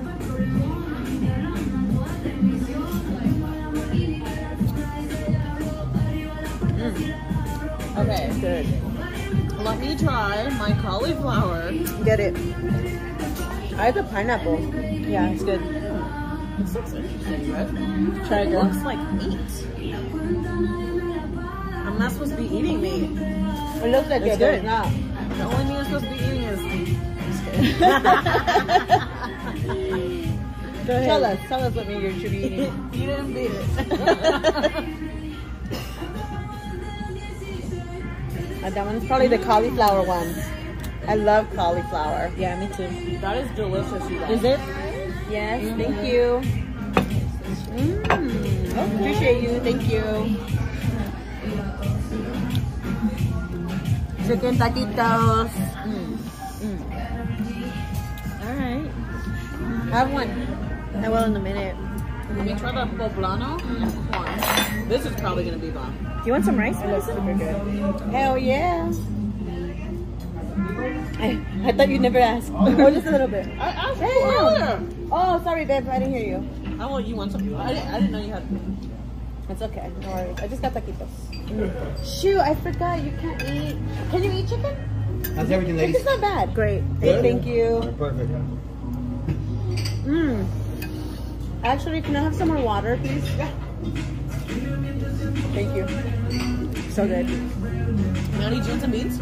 Mm. 6.83 7.97
Okay, 7.97 8.29
Good. 8.41 9.59
let 9.63 9.79
me 9.79 9.95
try 9.97 10.49
my 10.59 10.73
cauliflower. 10.81 11.71
Get 12.03 12.19
it. 12.19 12.35
I 13.75 13.85
like 13.85 13.95
the 13.95 14.03
pineapple. 14.03 14.59
Yeah, 14.83 15.29
it's 15.29 15.43
good. 15.43 15.61
This 16.59 16.73
looks 16.75 16.93
interesting, 16.93 17.51
right? 17.51 17.69
Try 18.27 18.43
looks 18.43 18.77
like 18.83 18.99
meat. 19.13 19.39
I'm 21.85 21.97
not 21.99 22.11
supposed 22.11 22.31
to 22.31 22.37
be 22.37 22.45
eating 22.45 22.81
meat. 22.81 23.09
It 23.83 23.91
looks 23.91 24.09
like 24.09 24.21
It's 24.23 24.35
it, 24.35 24.39
but 24.39 24.39
good. 24.39 24.63
not. 24.63 24.87
The 25.37 25.43
only 25.43 25.65
meat 25.65 25.77
I'm 25.77 25.85
supposed 25.85 26.05
to 26.05 26.09
be 26.11 26.15
eating 26.15 26.43
is. 26.43 26.59
Go 30.85 30.91
ahead. 30.93 31.05
Tell 31.07 31.23
us, 31.25 31.39
tell 31.47 31.63
us 31.63 31.73
what 31.75 31.87
meat 31.87 32.01
you 32.03 32.19
should 32.19 32.31
be 32.31 32.37
eating. 32.43 32.89
you 32.93 33.05
didn't 33.07 33.33
beat 33.33 33.51
it. 33.51 33.65
Uh, 38.63 38.69
that 38.69 38.85
one's 38.85 39.05
probably 39.07 39.27
the 39.27 39.39
cauliflower 39.39 40.03
one. 40.03 40.33
I 41.07 41.15
love 41.15 41.51
cauliflower. 41.53 42.31
Yeah, 42.37 42.57
me 42.59 42.67
too. 42.75 42.87
that 43.19 43.37
is 43.37 43.49
delicious, 43.57 44.09
you 44.09 44.19
guys. 44.19 44.31
Is 44.37 44.43
it? 44.45 44.59
Yes, 45.33 45.65
thank 45.81 46.05
you. 46.05 46.45
Mm, 47.73 48.05
appreciate 48.77 49.41
you, 49.41 49.57
thank 49.65 49.81
you. 49.89 50.05
Chicken 54.29 54.53
taquitos. 54.61 55.49
All 58.45 58.55
right. 58.61 58.85
Have 59.89 60.13
one. 60.13 60.29
I 61.01 61.09
will 61.09 61.25
in 61.25 61.35
a 61.35 61.39
minute. 61.39 61.75
Let 62.37 62.45
me 62.45 62.53
try 62.53 62.69
the 62.69 62.85
poblano. 62.93 63.57
This 64.87 65.07
is 65.07 65.15
probably 65.15 65.45
gonna 65.45 65.57
be 65.57 65.71
bomb. 65.71 65.97
You 66.27 66.33
want 66.33 66.45
some 66.45 66.59
rice? 66.61 66.77
It 66.77 66.93
looks 66.93 67.07
super 67.07 67.33
good. 67.33 67.57
Hell 68.13 68.37
yeah. 68.37 68.85
I, 71.23 71.69
I 71.69 71.71
thought 71.71 71.87
you'd 71.87 72.01
never 72.01 72.19
ask. 72.19 72.51
or 72.51 72.91
just 72.91 73.07
a 73.07 73.11
little 73.11 73.27
bit. 73.27 73.47
I 73.57 73.69
asked 73.69 73.99
Damn. 73.99 74.89
you. 74.89 75.09
Oh, 75.11 75.41
sorry, 75.43 75.63
babe. 75.65 75.87
I 75.87 75.99
didn't 75.99 76.13
hear 76.13 76.27
you. 76.27 76.81
I 76.81 76.85
want 76.85 77.07
you 77.07 77.15
want 77.15 77.31
some. 77.31 77.41
I 77.55 77.73
didn't, 77.73 77.87
I 77.87 77.99
didn't 77.99 78.11
know 78.11 78.19
you 78.19 78.33
had. 78.33 78.43
It's 79.49 79.61
okay. 79.61 79.91
No 80.01 80.09
worries. 80.09 80.39
I 80.39 80.47
just 80.47 80.61
got 80.61 80.73
taquitos. 80.73 82.21
Shoot, 82.21 82.39
I 82.39 82.55
forgot 82.55 83.01
you 83.03 83.11
can't 83.21 83.41
eat. 83.43 83.77
Can 84.11 84.23
you 84.23 84.31
eat 84.31 84.49
chicken? 84.49 84.75
How's 85.35 85.49
everything, 85.49 85.77
ladies? 85.77 85.95
It's 85.95 86.05
not 86.05 86.19
bad. 86.21 86.53
Great. 86.53 86.83
Hey, 86.99 87.21
thank 87.21 87.45
you. 87.45 87.93
Perfect. 87.97 88.29
Mm. 90.03 90.45
Actually, 91.63 92.01
can 92.01 92.15
I 92.17 92.21
have 92.23 92.35
some 92.35 92.49
more 92.49 92.61
water, 92.61 92.97
please? 93.01 93.23
Yeah. 93.37 93.49
Thank 95.55 95.75
you. 95.75 95.87
So 96.91 97.07
good. 97.07 97.27
Maddie, 98.37 98.57
do 98.59 98.63
you 98.63 98.69
want 98.69 98.81
some 98.81 98.91
beans? 98.91 99.19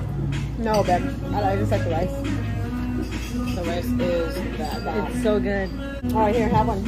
No, 0.62 0.84
babe. 0.84 1.02
I, 1.34 1.54
I 1.54 1.56
just 1.56 1.72
like 1.72 1.84
the 1.84 1.90
rice. 1.90 2.12
The 3.56 3.64
rice 3.64 3.86
is 3.86 4.58
that. 4.60 4.84
that. 4.84 5.12
It's 5.12 5.24
so 5.24 5.40
good. 5.40 5.70
All 6.14 6.20
right, 6.20 6.36
here, 6.36 6.50
have 6.50 6.68
one. 6.68 6.86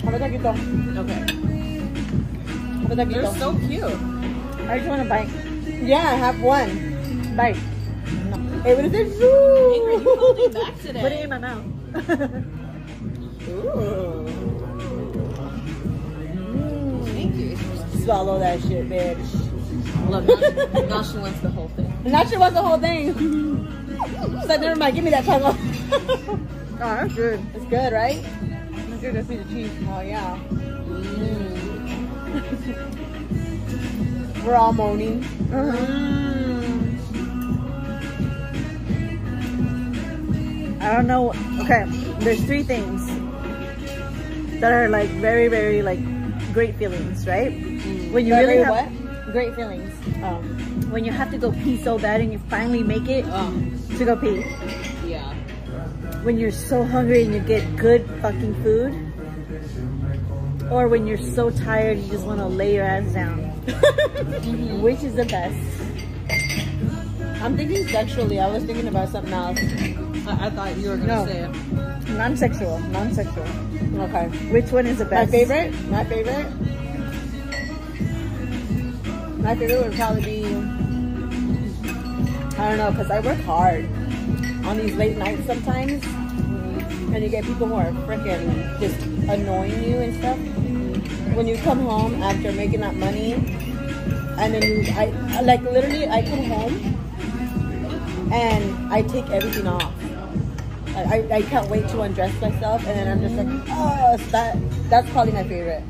Have 0.00 0.12
a 0.12 0.18
taquito. 0.18 0.52
Okay. 0.98 1.20
Have 2.82 2.90
a 2.90 2.94
taquito. 2.94 3.22
They're 3.22 3.34
so 3.36 3.56
cute. 3.56 3.84
I 4.68 4.78
just 4.78 4.88
want 4.88 5.02
to 5.02 5.08
bite. 5.08 5.28
yeah, 5.82 6.14
have 6.16 6.42
one. 6.42 7.36
Bite. 7.36 7.56
Hey, 8.64 8.74
what 8.74 8.84
is 8.84 8.92
it? 8.92 9.08
Ingrid, 9.08 10.02
you 10.04 10.16
holding 10.16 10.52
back 10.52 10.78
today. 10.82 11.00
Put 11.04 11.12
it 11.12 11.24
in 11.24 11.30
my 11.30 11.38
mouth. 11.38 11.64
Ooh. 13.48 14.28
Thank 17.14 17.34
you. 17.36 17.56
Swallow 18.04 18.38
that 18.40 18.60
shit, 18.60 18.90
bitch. 18.90 19.54
Look, 20.10 20.26
now 20.26 20.36
she, 20.36 20.86
now 20.86 21.02
she 21.02 21.18
wants 21.18 21.40
the 21.40 21.50
whole 21.50 21.68
thing. 21.68 21.93
Not 22.04 22.28
sure 22.28 22.38
what's 22.38 22.54
the 22.54 22.62
whole 22.62 22.78
thing. 22.78 23.14
Like, 24.46 24.60
never 24.60 24.76
mind, 24.76 24.94
give 24.94 25.04
me 25.04 25.10
that 25.10 25.24
taco. 25.24 25.56
Oh, 26.74 26.78
that's 26.78 27.14
good. 27.14 27.40
it's 27.54 27.64
good, 27.66 27.92
right? 27.92 28.22
That's 29.00 29.28
me 29.28 29.36
the 29.36 29.44
cheese. 29.44 29.70
Oh, 29.88 30.00
yeah. 30.00 30.38
Mm. 30.50 31.64
We're 34.44 34.56
all 34.56 34.72
moaning. 34.72 35.24
I 40.80 40.92
don't 40.92 41.06
know. 41.06 41.30
Okay, 41.60 41.84
there's 42.20 42.42
three 42.44 42.62
things 42.62 43.06
that 44.60 44.72
are 44.72 44.88
like 44.88 45.08
very, 45.10 45.48
very 45.48 45.80
like 45.82 46.00
great 46.52 46.74
feelings, 46.76 47.26
right? 47.26 47.52
When 48.12 48.26
you 48.26 48.34
really 48.34 48.58
Very 48.58 48.64
have, 48.64 48.92
what? 49.24 49.32
Great 49.32 49.54
feelings. 49.54 49.90
um, 50.22 50.73
when 50.94 51.04
you 51.04 51.10
have 51.10 51.30
to 51.32 51.38
go 51.38 51.50
pee 51.50 51.76
so 51.82 51.98
bad 51.98 52.20
and 52.20 52.32
you 52.32 52.38
finally 52.48 52.82
make 52.84 53.08
it 53.08 53.24
Um, 53.26 53.76
to 53.98 54.04
go 54.04 54.14
pee. 54.14 54.44
yeah. 55.04 55.34
When 56.22 56.38
you're 56.38 56.52
so 56.54 56.84
hungry 56.84 57.24
and 57.24 57.34
you 57.34 57.40
get 57.40 57.66
good 57.76 58.06
fucking 58.22 58.54
food, 58.62 58.94
or 60.70 60.86
when 60.88 61.06
you're 61.08 61.18
so 61.34 61.50
tired 61.50 61.98
you 61.98 62.08
just 62.10 62.24
want 62.24 62.38
to 62.38 62.46
lay 62.46 62.74
your 62.76 62.84
ass 62.84 63.12
down. 63.12 63.38
Which 64.86 65.02
is 65.02 65.14
the 65.16 65.24
best? 65.26 65.58
I'm 67.42 67.56
thinking 67.56 67.86
sexually. 67.88 68.38
I 68.40 68.46
was 68.48 68.62
thinking 68.64 68.86
about 68.88 69.08
something 69.10 69.32
else. 69.32 69.58
I, 70.28 70.46
I 70.46 70.50
thought 70.50 70.76
you 70.78 70.90
were 70.90 70.96
gonna 70.96 71.06
No. 71.08 71.26
say 71.26 71.38
it. 71.44 72.08
Non-sexual, 72.16 72.78
non-sexual. 72.94 73.46
Okay. 74.06 74.28
Which 74.54 74.70
one 74.70 74.86
is 74.86 74.98
the 74.98 75.04
best? 75.06 75.32
My 75.32 75.38
favorite? 75.38 75.74
My 75.90 76.04
favorite? 76.04 76.46
My 79.44 79.54
favorite 79.56 79.82
would 79.88 79.94
probably 79.96 80.22
be, 80.24 80.63
I 82.58 82.68
don't 82.68 82.78
know, 82.78 82.90
because 82.90 83.10
I 83.10 83.20
work 83.20 83.38
hard 83.40 83.84
on 84.64 84.78
these 84.78 84.94
late 84.94 85.16
nights 85.16 85.46
sometimes. 85.46 86.04
And 87.14 87.22
you 87.22 87.28
get 87.28 87.44
people 87.44 87.66
who 87.68 87.74
are 87.74 87.92
freaking 88.06 88.78
just 88.80 88.98
annoying 89.28 89.84
you 89.84 89.98
and 89.98 90.16
stuff. 90.16 90.38
When 91.36 91.46
you 91.46 91.56
come 91.58 91.80
home 91.80 92.22
after 92.22 92.50
making 92.52 92.80
that 92.80 92.94
money, 92.96 93.34
and 93.34 94.52
then 94.54 94.62
you, 94.62 94.84
I, 94.94 95.12
I- 95.38 95.40
like 95.42 95.62
literally, 95.62 96.08
I 96.08 96.22
come 96.22 96.44
home 96.44 98.32
and 98.32 98.92
I 98.92 99.02
take 99.02 99.28
everything 99.30 99.66
off. 99.68 99.92
I, 100.96 101.02
I, 101.02 101.36
I 101.36 101.42
can't 101.42 101.68
wait 101.70 101.88
to 101.88 102.00
undress 102.02 102.32
myself, 102.40 102.84
and 102.86 102.96
then 102.98 103.08
I'm 103.08 103.20
just 103.20 103.34
like, 103.36 103.48
oh, 103.70 104.16
that 104.30 104.56
that's 104.88 105.08
probably 105.10 105.32
my 105.32 105.42
favorite. 105.44 105.82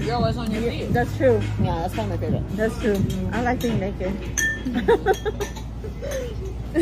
You're 0.00 0.14
always 0.16 0.36
on 0.36 0.50
your 0.50 0.62
feet. 0.62 0.92
That's 0.92 1.14
true. 1.16 1.40
Yeah, 1.62 1.76
that's 1.82 1.94
probably 1.94 2.16
my 2.16 2.20
favorite. 2.20 2.56
That's 2.56 2.78
true. 2.80 2.96
I 3.32 3.42
like 3.42 3.60
being 3.60 3.78
naked. 3.78 4.12
I 6.74 6.78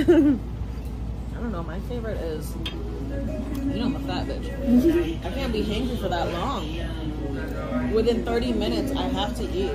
don't 1.41 1.53
know. 1.53 1.63
My 1.63 1.81
favorite 1.81 2.19
is, 2.21 2.55
you 2.57 3.81
know, 3.81 3.87
I'm 3.87 3.97
a 3.97 4.01
fat 4.01 4.27
bitch. 4.27 5.25
I 5.25 5.31
can't 5.33 5.53
be 5.53 5.63
hangry 5.63 6.01
for 6.01 6.09
that 6.09 6.33
long. 6.33 7.93
Within 7.93 8.25
30 8.25 8.53
minutes, 8.53 8.93
I 8.93 9.03
have 9.09 9.37
to 9.37 9.45
eat. 9.45 9.73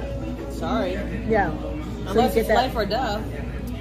Sorry. 0.51 0.93
Yeah. 1.27 1.51
Unless 2.07 2.35
it's 2.35 2.47
that- 2.47 2.55
life 2.55 2.75
or 2.75 2.85
death. 2.85 3.23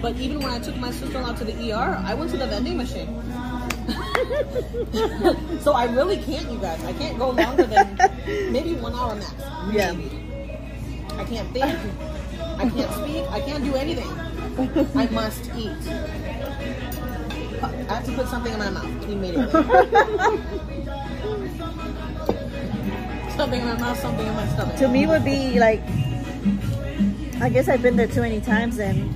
But 0.01 0.17
even 0.17 0.41
when 0.41 0.51
I 0.51 0.59
took 0.59 0.77
my 0.79 0.91
sister-in-law 0.91 1.35
to 1.35 1.45
the 1.45 1.73
ER, 1.73 2.03
I 2.05 2.15
went 2.15 2.33
to 2.33 2.37
the 2.37 2.47
vending 2.47 2.77
machine. 2.77 3.23
so 5.61 5.75
I 5.75 5.85
really 5.93 6.17
can't, 6.17 6.51
you 6.51 6.59
guys. 6.59 6.83
I 6.85 6.93
can't 6.95 7.19
go 7.19 7.31
longer 7.31 7.65
than 7.65 7.97
maybe 8.53 8.75
one 8.75 8.95
hour 8.95 9.15
max. 9.15 9.33
Yeah. 9.71 9.95
I 11.17 11.25
can't 11.25 11.49
think. 11.53 11.79
I 12.59 12.69
can't 12.69 12.93
speak. 12.95 13.31
I 13.31 13.41
can't 13.41 13.63
do 13.63 13.77
anything. 13.77 14.11
I 14.95 15.07
must 15.11 15.51
eat. 15.57 15.71
I 17.63 17.95
have 17.95 18.05
to 18.05 18.13
put 18.13 18.29
something 18.29 18.53
in 18.53 18.59
my 18.59 18.71
mouth 18.71 19.09
immediately. 19.09 19.51
something 23.37 23.61
in 23.61 23.67
my 23.67 23.79
mouth, 23.79 23.99
something 23.99 24.27
in 24.27 24.35
my 24.35 24.47
stomach. 24.49 24.77
To 24.77 24.89
me 24.89 25.07
would 25.07 25.25
be 25.25 25.59
like, 25.59 25.81
I 27.41 27.49
guess 27.49 27.69
I've 27.69 27.83
been 27.83 27.97
there 27.97 28.07
too 28.09 28.21
many 28.21 28.41
times 28.41 28.79
and 28.79 29.11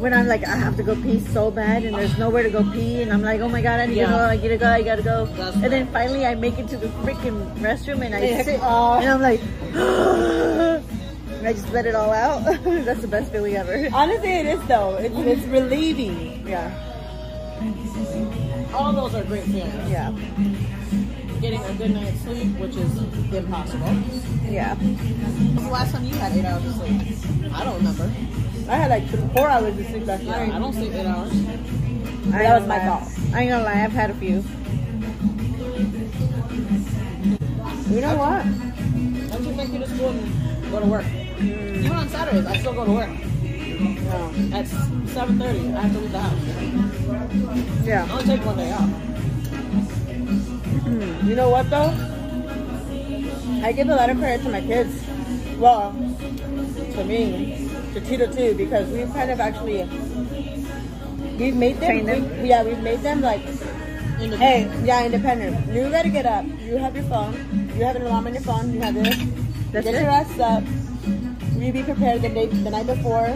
when 0.00 0.14
I'm 0.14 0.26
like, 0.26 0.42
I 0.44 0.56
have 0.56 0.76
to 0.78 0.82
go 0.82 0.94
pee 0.96 1.20
so 1.20 1.50
bad 1.50 1.84
and 1.84 1.94
there's 1.94 2.16
nowhere 2.18 2.42
to 2.42 2.50
go 2.50 2.64
pee 2.72 3.02
and 3.02 3.12
I'm 3.12 3.22
like, 3.22 3.40
oh 3.40 3.48
my 3.48 3.60
God, 3.60 3.78
I 3.78 3.86
need 3.86 3.98
Yeah. 3.98 4.06
to 4.06 4.12
go, 4.12 4.18
I 4.24 4.36
gotta 4.36 4.56
go, 4.56 4.66
I 4.68 4.82
gotta 4.82 5.02
go. 5.02 5.26
That's 5.26 5.54
and 5.56 5.70
then 5.70 5.86
finally 5.92 6.24
I 6.24 6.34
make 6.34 6.58
it 6.58 6.66
to 6.68 6.76
the 6.78 6.88
freaking 7.04 7.54
restroom 7.58 8.00
and 8.04 8.14
I 8.14 8.42
sit 8.42 8.58
and 8.60 9.10
I'm 9.10 9.20
like, 9.20 9.40
and 11.42 11.48
I 11.48 11.54
just 11.54 11.72
let 11.72 11.86
it 11.86 11.96
all 11.96 12.12
out. 12.12 12.44
That's 12.64 13.00
the 13.00 13.08
best 13.08 13.32
feeling 13.32 13.56
ever. 13.56 13.88
Honestly, 13.92 14.30
it 14.32 14.46
is 14.46 14.64
though. 14.68 14.94
It's, 14.96 15.12
it's 15.16 15.42
relieving. 15.48 16.46
Yeah. 16.46 16.70
All 18.72 18.92
those 18.92 19.12
are 19.16 19.24
great 19.24 19.42
feelings. 19.42 19.90
Yeah. 19.90 20.12
Getting 21.40 21.60
a 21.64 21.74
good 21.74 21.90
night's 21.94 22.20
sleep, 22.20 22.56
which 22.58 22.76
is 22.76 22.96
impossible. 23.34 23.92
Yeah. 24.48 24.76
When's 24.76 25.62
the 25.64 25.68
last 25.68 25.90
time 25.90 26.04
you 26.04 26.14
had 26.14 26.30
eight 26.36 26.44
hours 26.44 26.64
of 26.64 26.74
sleep? 26.74 27.52
I 27.52 27.64
don't 27.64 27.74
remember. 27.78 28.04
I 28.70 28.76
had 28.76 28.90
like 28.90 29.08
four 29.34 29.48
hours 29.48 29.76
of 29.76 29.86
sleep 29.88 30.06
last 30.06 30.22
Yeah, 30.22 30.42
I 30.42 30.58
don't 30.60 30.72
sleep 30.72 30.92
eight 30.92 31.06
hours. 31.06 31.32
I 32.32 32.38
That 32.44 32.60
was 32.60 32.68
my 32.68 32.78
lie. 32.78 32.86
fault. 33.00 33.34
I 33.34 33.40
ain't 33.40 33.50
gonna 33.50 33.64
lie, 33.64 33.82
I've 33.82 33.90
had 33.90 34.10
a 34.10 34.14
few. 34.14 34.44
You 37.92 38.00
know 38.00 38.16
what? 38.16 38.46
I 38.46 39.42
just 39.42 39.56
make 39.56 39.72
you 39.72 39.80
to 39.80 39.88
school 39.88 40.10
and 40.10 40.70
go 40.70 40.78
to 40.78 40.86
work. 40.86 41.04
Even 41.42 41.92
on 41.92 42.08
Saturdays, 42.08 42.46
I 42.46 42.56
still 42.58 42.74
go 42.74 42.84
to 42.84 42.92
work. 42.92 43.08
At 44.52 44.66
7.30, 44.66 45.76
I 45.76 45.80
have 45.80 45.92
to 45.92 45.98
leave 45.98 46.12
the 46.12 46.20
house. 46.20 47.84
Yeah. 47.84 48.06
I 48.08 48.12
only 48.12 48.24
take 48.24 48.44
one 48.44 48.56
day 48.56 48.72
off. 48.72 48.90
You 51.24 51.34
know 51.34 51.50
what 51.50 51.68
though? 51.70 51.92
I 53.64 53.72
give 53.72 53.88
a 53.88 53.94
lot 53.94 54.10
of 54.10 54.18
credit 54.18 54.42
to 54.44 54.50
my 54.50 54.60
kids. 54.60 55.02
Well, 55.58 55.92
to 55.92 57.04
me, 57.04 57.70
to 57.94 58.00
Tito 58.00 58.30
too, 58.30 58.54
because 58.54 58.88
we've 58.90 59.12
kind 59.12 59.30
of 59.30 59.40
actually 59.40 59.84
we've 61.38 61.56
made 61.56 61.78
them. 61.80 62.04
Them? 62.04 62.42
we- 62.42 62.48
yeah, 62.48 62.62
we've 62.62 62.82
made 62.82 63.00
them 63.00 63.20
like, 63.20 63.40
hey, 63.40 64.70
yeah, 64.84 65.04
independent. 65.04 65.72
You 65.72 65.90
gotta 65.90 66.08
get 66.08 66.26
up. 66.26 66.44
You 66.60 66.76
have 66.76 66.94
your 66.94 67.04
phone. 67.04 67.34
You 67.76 67.84
have 67.84 67.96
an 67.96 68.02
alarm 68.02 68.26
on 68.26 68.34
your 68.34 68.42
phone. 68.42 68.72
You 68.72 68.80
have 68.80 68.94
this. 68.94 69.16
That's 69.72 69.86
get 69.86 69.94
it. 69.94 70.02
your 70.02 70.10
ass 70.10 70.38
up. 70.38 70.64
You 71.62 71.72
be 71.72 71.84
prepared 71.84 72.22
the 72.22 72.28
day, 72.28 72.46
the 72.46 72.70
night 72.70 72.88
before. 72.88 73.28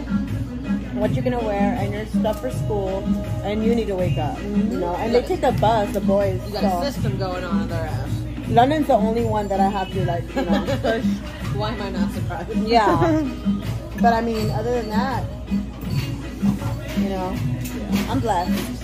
What 0.99 1.13
you're 1.13 1.23
gonna 1.23 1.39
wear 1.39 1.77
and 1.79 1.93
your 1.93 2.05
stuff 2.07 2.41
for 2.41 2.51
school, 2.51 2.99
and 3.43 3.63
you 3.63 3.73
need 3.73 3.87
to 3.87 3.95
wake 3.95 4.17
up. 4.17 4.37
You 4.39 4.47
mm-hmm. 4.47 4.79
know, 4.81 4.95
and 4.95 5.15
they 5.15 5.21
take 5.21 5.39
the 5.39 5.53
bus, 5.53 5.93
the 5.93 6.01
boys. 6.01 6.45
You 6.45 6.51
got 6.51 6.61
so- 6.61 6.81
a 6.81 6.91
system 6.91 7.17
going 7.17 7.45
on 7.45 7.61
in 7.61 7.69
their 7.69 7.85
ass. 7.85 8.09
London's 8.49 8.87
the 8.87 8.95
only 8.95 9.23
one 9.23 9.47
that 9.47 9.61
I 9.61 9.69
have 9.69 9.91
to 9.93 10.05
like, 10.05 10.27
you 10.35 10.41
know, 10.41 10.65
push. 10.81 11.05
Why 11.55 11.71
am 11.71 11.81
I 11.81 11.89
not 11.89 12.11
surprised? 12.11 12.53
Yeah. 12.67 12.85
but 14.01 14.11
I 14.11 14.19
mean, 14.19 14.49
other 14.51 14.81
than 14.81 14.89
that, 14.89 15.23
you 16.99 17.07
know, 17.07 17.33
I'm 18.09 18.19
blessed. 18.19 18.83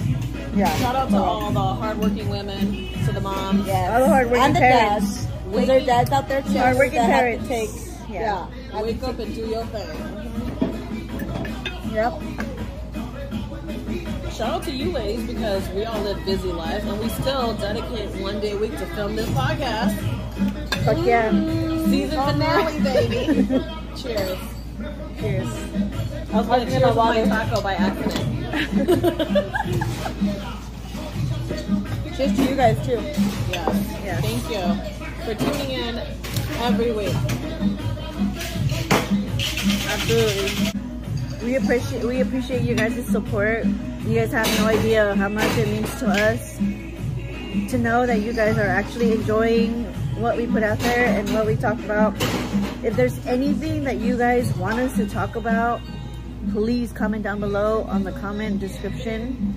Yeah. 0.56 0.74
Shout 0.78 0.96
out 0.96 1.10
to 1.10 1.18
all 1.18 1.52
the 1.52 1.60
hardworking 1.60 2.30
women, 2.30 2.88
to 3.06 3.12
the 3.12 3.20
moms. 3.20 3.68
Yes. 3.68 3.92
All 3.92 4.00
the 4.00 4.08
hardworking 4.08 4.44
and 4.44 4.56
the 4.56 4.60
parents. 4.60 5.26
dads. 5.26 5.44
Because 5.50 5.68
there 5.68 5.82
are 5.82 5.86
dads 5.86 6.12
out 6.12 6.30
there 6.30 6.42
too. 6.44 6.58
Hardworking 6.58 7.00
that 7.00 7.10
have 7.10 7.20
parents. 7.20 7.44
to 7.44 7.50
take. 7.50 7.70
Yeah. 8.10 8.22
Yeah. 8.22 8.63
Wake 8.82 9.04
up 9.04 9.20
and 9.20 9.34
do 9.34 9.46
your 9.48 9.66
thing. 9.68 9.88
Yep. 11.94 12.14
Shout 14.34 14.50
out 14.50 14.64
to 14.64 14.72
you 14.72 14.92
ladies 14.92 15.28
because 15.28 15.70
we 15.70 15.86
all 15.86 16.02
live 16.02 16.26
busy 16.26 16.52
lives 16.52 16.84
and 16.86 17.00
we 17.00 17.08
still 17.10 17.54
dedicate 17.56 18.10
one 18.22 18.40
day 18.40 18.54
a 18.54 18.58
week 18.58 18.72
to 18.72 18.86
film 18.88 19.16
this 19.16 19.30
podcast. 19.30 19.96
Fuck 20.84 21.06
yeah. 21.06 21.30
Season 21.86 22.20
finale, 22.20 22.80
baby. 22.82 23.48
Cheers. 23.96 24.40
Cheers. 25.20 25.48
I 26.34 26.38
was 26.38 26.48
going 26.48 26.66
to 26.66 26.72
cheers 26.72 26.82
my 26.82 26.88
with 26.88 26.96
my 26.96 26.96
water. 26.96 27.26
taco 27.28 27.62
by 27.62 27.76
accident. 27.76 28.20
Cheers 32.18 32.36
to 32.36 32.44
you 32.44 32.56
guys 32.56 32.86
too. 32.86 33.00
Yes. 33.52 33.76
Yes. 34.04 34.20
Thank 34.22 34.44
you 34.50 34.64
for 35.26 35.36
tuning 35.36 35.72
in 35.72 35.98
every 36.60 36.92
week. 36.92 37.16
Absolutely. 39.94 40.72
We 41.44 41.56
appreciate 41.56 42.04
we 42.04 42.22
appreciate 42.22 42.64
you 42.64 42.74
guys' 42.74 43.06
support. 43.06 43.64
You 44.06 44.16
guys 44.16 44.32
have 44.32 44.48
no 44.60 44.66
idea 44.66 45.14
how 45.14 45.30
much 45.30 45.56
it 45.56 45.68
means 45.68 46.00
to 46.00 46.08
us 46.08 46.58
to 46.58 47.78
know 47.78 48.08
that 48.08 48.22
you 48.22 48.34
guys 48.34 48.58
are 48.58 48.66
actually 48.66 49.12
enjoying 49.12 49.86
what 50.20 50.36
we 50.36 50.48
put 50.48 50.64
out 50.64 50.80
there 50.80 51.06
and 51.06 51.32
what 51.32 51.46
we 51.46 51.56
talk 51.56 51.78
about. 51.80 52.16
If 52.84 52.96
there's 52.96 53.24
anything 53.28 53.84
that 53.84 53.98
you 53.98 54.18
guys 54.18 54.52
want 54.58 54.80
us 54.80 54.96
to 54.96 55.08
talk 55.08 55.36
about, 55.36 55.80
please 56.52 56.92
comment 56.92 57.22
down 57.22 57.40
below 57.40 57.84
on 57.84 58.04
the 58.04 58.14
comment 58.14 58.60
description. 58.60 59.53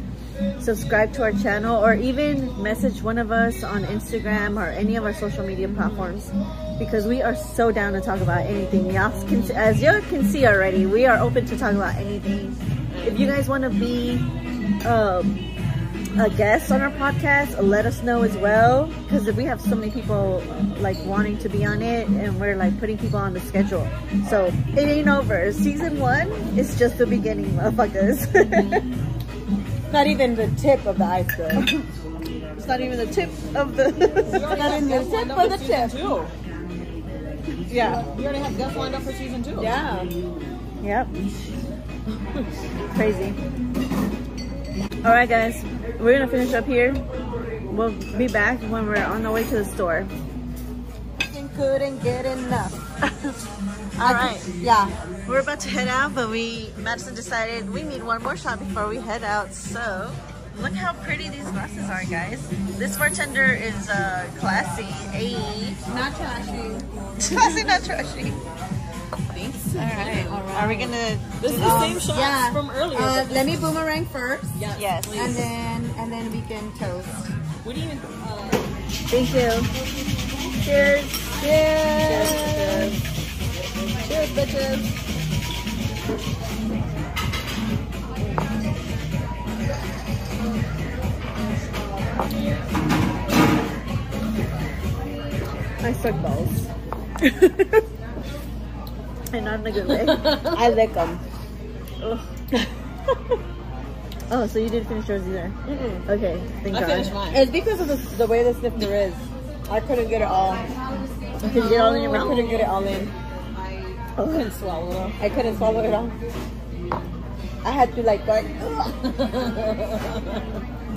Subscribe 0.61 1.13
to 1.15 1.23
our 1.23 1.33
channel 1.33 1.83
or 1.83 1.95
even 1.95 2.63
message 2.63 3.03
one 3.03 3.19
of 3.19 3.31
us 3.31 3.63
on 3.63 3.85
Instagram 3.85 4.61
or 4.61 4.67
any 4.67 4.97
of 4.97 5.05
our 5.05 5.15
social 5.15 5.47
media 5.47 5.69
platforms 5.69 6.31
because 6.79 7.07
we 7.07 7.23
are 7.23 7.35
so 7.35 7.71
down 7.71 7.93
to 7.95 8.01
talk 8.01 8.21
about 8.21 8.41
anything. 8.41 8.93
Y'all 8.93 9.11
can, 9.27 9.51
as 9.53 9.81
y'all 9.81 10.01
can 10.03 10.25
see 10.25 10.47
already, 10.47 10.87
we 10.87 11.07
are 11.07 11.19
open 11.19 11.47
to 11.47 11.59
talk 11.59 11.75
about 11.75 11.95
anything. 11.97 12.57
If 13.07 13.19
you 13.19 13.27
guys 13.27 13.49
want 13.49 13.65
to 13.65 13.71
be 13.71 14.17
um, 14.87 15.39
a 16.19 16.31
guest 16.31 16.71
on 16.71 16.81
our 16.81 16.91
podcast, 16.93 17.63
let 17.63 17.87
us 17.87 18.03
know 18.03 18.23
as 18.23 18.37
well. 18.37 18.87
Because 19.05 19.31
we 19.33 19.45
have 19.45 19.61
so 19.61 19.75
many 19.75 19.91
people 19.91 20.43
like 20.79 20.99
wanting 21.05 21.39
to 21.39 21.49
be 21.49 21.65
on 21.65 21.83
it, 21.83 22.09
and 22.09 22.41
we're 22.41 22.57
like 22.57 22.79
putting 22.79 22.99
people 22.99 23.19
on 23.19 23.35
the 23.35 23.41
schedule. 23.41 23.89
So 24.29 24.53
it 24.77 24.79
ain't 24.79 25.09
over. 25.09 25.53
Season 25.53 25.99
one 25.99 26.31
is 26.59 26.79
just 26.79 26.99
the 26.99 27.07
beginning, 27.07 27.47
motherfuckers. 27.53 29.13
Not 29.97 30.09
even 30.09 30.35
the 30.35 30.49
tip 30.61 30.85
of 30.85 30.99
the 30.99 31.05
iceberg. 31.05 31.71
it's 32.59 32.67
not 32.67 32.83
even 32.83 32.99
the 32.99 33.07
tip 33.07 33.31
of 33.55 33.77
the. 33.77 33.91
Not 33.93 34.77
even 34.77 34.89
the 34.91 35.05
tip 35.11 35.31
of 35.31 35.49
the 35.49 35.57
tip. 35.57 35.91
Two. 35.91 36.27
Yeah. 37.75 38.07
We 38.15 38.25
already 38.25 38.41
have 38.41 38.59
guests 38.59 38.77
lined 38.77 38.95
up 38.95 39.03
for 39.05 39.13
season 39.15 39.43
two. 39.43 39.59
Yeah. 39.63 40.03
Yep. 40.83 41.09
Crazy. 42.95 43.33
All 45.03 45.13
right, 45.13 45.27
guys, 45.27 45.65
we're 45.99 46.13
gonna 46.13 46.29
finish 46.29 46.53
up 46.53 46.67
here. 46.67 46.93
We'll 47.63 47.93
be 48.19 48.29
back 48.29 48.61
when 48.69 48.87
we're 48.87 49.03
on 49.03 49.23
the 49.23 49.31
way 49.31 49.45
to 49.45 49.51
the 49.51 49.65
store. 49.65 50.07
Couldn't 51.57 52.03
get 52.03 52.27
enough. 52.27 53.73
All 53.99 54.13
right, 54.13 54.39
Yeah. 54.59 54.91
we're 55.27 55.41
about 55.41 55.61
to 55.61 55.69
head 55.71 55.89
out, 55.89 56.15
but 56.15 56.29
we 56.29 56.71
Madison 56.77 57.15
decided 57.15 57.73
we 57.73 57.83
need 57.83 58.03
one 58.03 58.23
more 58.23 58.37
shot 58.37 58.59
before 58.59 58.89
we 58.89 58.97
head 58.99 59.25
out. 59.25 59.55
So 59.55 60.11
look 60.59 60.75
how 60.75 60.93
pretty 61.03 61.29
these 61.31 61.49
glasses 61.51 61.89
are, 61.89 62.05
guys. 62.05 62.47
This 62.79 62.97
bartender 62.99 63.45
is 63.45 63.89
uh, 63.89 64.29
classy. 64.39 64.85
Ayy. 65.17 65.75
Not 65.95 66.15
trashy. 66.15 67.35
classy, 67.35 67.65
not 67.65 67.85
trashy. 67.85 68.33
Thanks. 69.33 69.75
All 69.75 69.81
right. 69.83 70.27
Alright. 70.27 70.55
Are 70.63 70.69
we 70.69 70.77
gonna? 70.77 71.19
This 71.41 71.53
is 71.53 71.61
the 71.61 71.81
same 71.81 71.99
shots 71.99 72.19
yeah. 72.19 72.53
from 72.53 72.71
earlier. 72.71 72.99
Uh, 73.01 73.27
let 73.31 73.47
me 73.47 73.57
boomerang 73.57 74.05
first, 74.07 74.45
yes. 74.59 74.79
Yes. 74.79 75.07
please. 75.07 75.21
and 75.21 75.35
then 75.35 75.91
and 75.97 76.13
then 76.13 76.31
we 76.33 76.43
can 76.43 76.71
toast. 76.79 77.09
What 77.65 77.75
do 77.75 77.81
you 77.81 77.87
even? 77.87 77.99
Uh, 77.99 78.49
Thank 79.09 79.29
you. 79.33 80.65
Cheers. 80.65 81.05
Cheers. 81.41 82.93
Cheers, 82.93 83.16
bitches. 84.37 84.81
I 95.83 95.93
suck 95.93 96.23
balls. 96.23 96.67
and 99.33 99.45
not 99.45 99.61
in 99.61 99.67
a 99.67 99.73
good 99.73 99.87
way. 99.87 100.05
I 100.09 100.71
lick 100.71 100.95
them. 100.95 101.21
Oh, 104.29 104.45
so 104.49 104.59
you 104.59 104.69
didn't 104.69 104.89
finish 104.89 105.09
yours 105.09 105.23
either? 105.29 105.53
Okay, 106.09 106.43
thank 106.63 106.77
I 106.77 106.81
God. 106.81 107.37
It's 107.37 107.51
because 107.51 107.81
of 107.81 107.89
the, 107.89 107.97
the 108.17 108.27
way 108.27 108.43
the 108.43 108.55
snifter 108.55 108.95
is. 108.95 109.15
I 109.71 109.81
couldn't 109.81 110.09
get 110.09 110.23
it 110.23 110.29
all. 110.29 110.57
Did 111.41 111.55
you 111.55 111.63
get 111.63 111.73
it 111.73 111.81
all 111.81 111.95
in 111.95 112.15
I 112.15 112.23
couldn't 112.23 112.49
get 112.49 112.61
it 112.61 112.67
all 112.67 112.85
in. 112.85 113.11
I 114.17 114.25
couldn't 114.25 114.51
swallow 114.53 114.91
it 114.91 114.97
all. 114.97 115.13
I 115.21 115.29
couldn't 115.29 115.57
swallow 115.59 115.85
it 115.85 115.93
all. 115.93 116.11
I 117.65 117.71
had 117.71 117.95
to 117.97 118.03
like, 118.03 118.27
like 118.27 118.45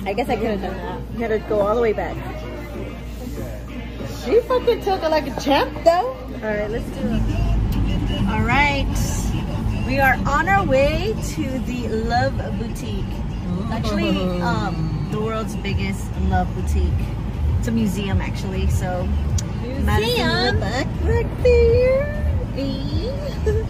I 0.06 0.14
guess 0.14 0.28
I 0.30 0.36
could 0.36 0.58
have 0.58 0.62
done 0.62 0.76
that. 0.76 1.00
You 1.12 1.18
had 1.18 1.28
to 1.28 1.38
go 1.48 1.60
all 1.60 1.74
the 1.74 1.82
way 1.82 1.92
back. 1.92 2.16
She 4.24 4.40
fucking 4.40 4.82
took 4.82 5.02
it 5.02 5.08
like 5.10 5.26
a 5.26 5.40
champ 5.40 5.72
though. 5.84 6.16
All 6.42 6.48
right, 6.48 6.70
let's 6.70 6.88
do 6.90 7.00
it. 7.04 7.22
All 8.30 8.42
right, 8.42 8.86
we 9.86 9.98
are 9.98 10.14
on 10.26 10.48
our 10.48 10.64
way 10.64 11.14
to 11.34 11.58
the 11.60 11.88
Love 11.88 12.36
Boutique. 12.58 13.04
Actually, 13.70 14.40
um, 14.40 15.08
the 15.10 15.20
world's 15.20 15.56
biggest 15.56 16.04
love 16.28 16.48
boutique. 16.54 16.92
It's 17.58 17.68
a 17.68 17.72
museum, 17.72 18.20
actually. 18.20 18.68
So, 18.68 19.06
Madison 19.82 20.30
in 20.30 20.54
the 20.54 20.60
back, 20.60 20.86
back 21.04 21.42
there. 21.42 22.29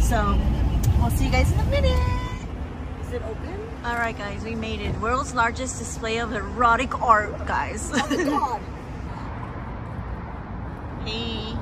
So, 0.00 0.38
we'll 1.00 1.10
see 1.10 1.24
you 1.24 1.30
guys 1.32 1.50
in 1.50 1.58
a 1.60 1.64
minute. 1.64 1.98
Is 3.00 3.12
it 3.14 3.22
open? 3.22 3.58
All 3.86 3.94
right, 3.96 4.16
guys, 4.16 4.44
we 4.44 4.54
made 4.54 4.80
it. 4.82 4.94
World's 5.00 5.34
largest 5.34 5.78
display 5.78 6.18
of 6.18 6.32
erotic 6.34 7.00
art, 7.00 7.46
guys. 7.46 7.90
Oh 7.94 8.06
my 8.10 8.24
God. 8.24 8.60
hey. 11.08 11.56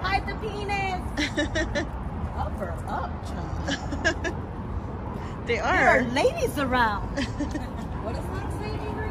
Hide 0.00 0.24
the 0.28 0.34
penis. 0.36 1.02
Up 2.38 2.60
or 2.60 2.70
up, 2.86 3.10
John. 3.26 3.66
They 5.46 5.58
are. 5.58 5.72
There 5.76 5.88
are 5.88 6.02
ladies 6.12 6.56
around. 6.58 7.08
What 7.08 8.14
is 8.14 8.22
that 8.22 8.52
saying, 8.60 8.80
Avery? 8.88 9.10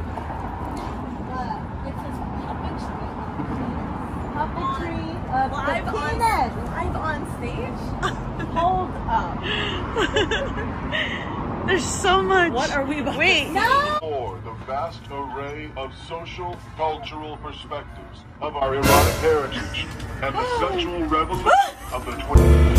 Uh, 1.36 1.60
it 1.86 1.96
says 2.00 2.18
puppetry. 2.48 3.10
Puppetry 4.34 5.17
of 5.30 5.52
Live 5.52 5.86
the 5.86 5.92
on- 5.98 6.10
penis. 6.10 6.54
Live 6.72 6.96
on 6.96 7.20
stage? 7.38 7.80
Hold 8.56 8.92
up. 9.08 9.44
There's 11.68 11.84
so 11.86 12.22
much. 12.22 12.54
What 12.54 12.72
are 12.72 12.86
we 12.86 13.00
about 13.00 13.18
Wait. 13.18 13.50
No. 13.52 13.98
For 14.00 14.40
the 14.46 14.54
vast 14.66 15.02
array 15.12 15.70
of 15.76 15.92
social, 16.08 16.56
cultural 16.78 17.36
perspectives 17.38 18.24
of 18.42 18.56
our 18.56 18.76
erotic 18.76 19.14
heritage 19.16 19.86
and 20.22 20.34
the 20.34 20.60
sexual 20.70 21.04
revolution 21.06 21.52
of 21.92 22.06
the 22.06 22.12
20th. 22.14 22.77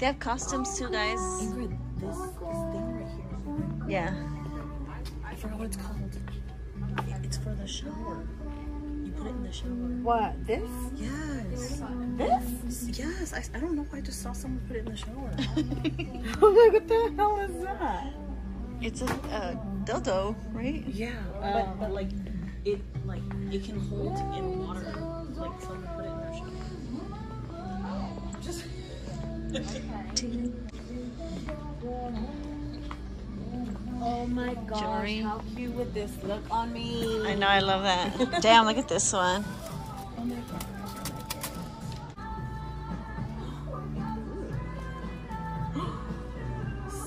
They 0.00 0.06
have 0.06 0.18
costumes 0.18 0.78
too, 0.78 0.90
guys. 0.90 1.18
Ingrid, 1.18 1.78
this, 1.96 2.16
this 2.16 2.60
thing 2.72 2.86
right 2.96 3.08
here. 3.08 3.88
Yeah. 3.88 4.14
I 5.24 5.34
forgot 5.34 5.58
what 5.58 5.66
it's 5.66 5.76
called. 5.76 6.18
It's 7.22 7.38
for 7.38 7.54
the 7.54 7.66
shower. 7.66 8.26
You 9.02 9.12
put 9.12 9.28
it 9.28 9.30
in 9.30 9.42
the 9.42 9.52
shower. 9.52 9.68
What? 10.02 10.46
This? 10.46 10.68
Yes. 10.94 11.82
This? 12.16 12.98
Yes. 12.98 13.32
I, 13.32 13.56
I 13.56 13.60
don't 13.60 13.74
know. 13.74 13.86
why 13.88 13.98
I 13.98 14.00
just 14.02 14.22
saw 14.22 14.32
someone 14.32 14.60
put 14.68 14.76
it 14.76 14.86
in 14.86 14.92
the 14.92 14.96
shower. 14.96 15.14
what 16.40 16.88
the 16.88 17.14
hell 17.16 17.40
is 17.40 17.64
that? 17.64 18.12
It's 18.82 19.00
a 19.00 19.06
uh, 19.06 19.54
dildo, 19.84 20.34
right? 20.52 20.84
yeah. 20.86 21.12
but, 21.40 21.80
but 21.80 21.92
like, 21.92 22.10
it 22.64 22.80
like 23.06 23.22
it 23.50 23.64
can 23.64 23.80
hold 23.80 24.18
in 24.36 24.66
water. 24.66 24.94
Like 25.34 25.60
someone 25.60 25.89
Oh 34.02 34.26
my 34.26 34.54
gosh, 34.54 34.80
Jewelry. 34.80 35.18
how 35.18 35.42
cute 35.56 35.74
would 35.74 35.92
this 35.92 36.12
look 36.22 36.42
on 36.50 36.72
me? 36.72 37.26
I 37.26 37.34
know, 37.34 37.48
I 37.48 37.58
love 37.58 37.82
that. 37.82 38.40
Damn, 38.42 38.66
look 38.66 38.78
at 38.78 38.86
this 38.86 39.12
one. 39.12 39.44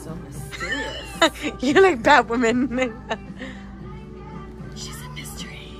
So 0.03 0.13
mysterious. 0.23 1.63
You're 1.63 1.81
like 1.81 2.03
bad 2.03 2.27
women. 2.27 2.93
She's 4.75 5.01
a 5.01 5.09
mystery. 5.09 5.71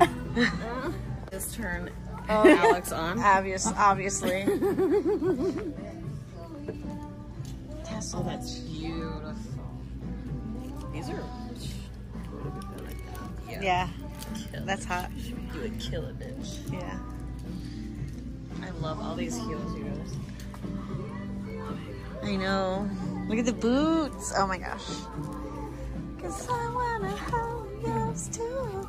Just 1.30 1.54
turn 1.54 1.90
Um, 2.28 2.48
Alex 2.48 2.92
on. 2.92 3.18
Obvious, 3.18 3.66
obviously. 3.76 4.44
Oh, 8.16 8.22
that's 8.22 8.58
beautiful. 8.60 9.34
These 10.92 11.08
are. 11.10 11.24
Yeah. 13.50 13.62
Yeah, 13.62 13.88
that's 14.60 14.84
hot. 14.84 15.10
You 15.16 15.36
would 15.60 15.80
kill 15.80 16.04
a 16.06 16.12
bitch. 16.12 16.72
Yeah. 16.72 16.98
I 18.62 18.70
love 18.80 19.00
all 19.00 19.16
these 19.16 19.36
heels, 19.36 19.74
you 19.76 19.84
guys. 19.84 20.14
I 22.22 22.36
know. 22.36 22.88
Look 23.28 23.38
at 23.38 23.46
the 23.46 23.52
boots. 23.52 24.32
Oh 24.36 24.46
my 24.46 24.58
gosh. 24.58 24.86
Cause 26.20 26.48
I 26.48 26.70
wanna 26.72 27.16
hold 27.16 27.68
yours 27.82 28.28
too. 28.28 28.86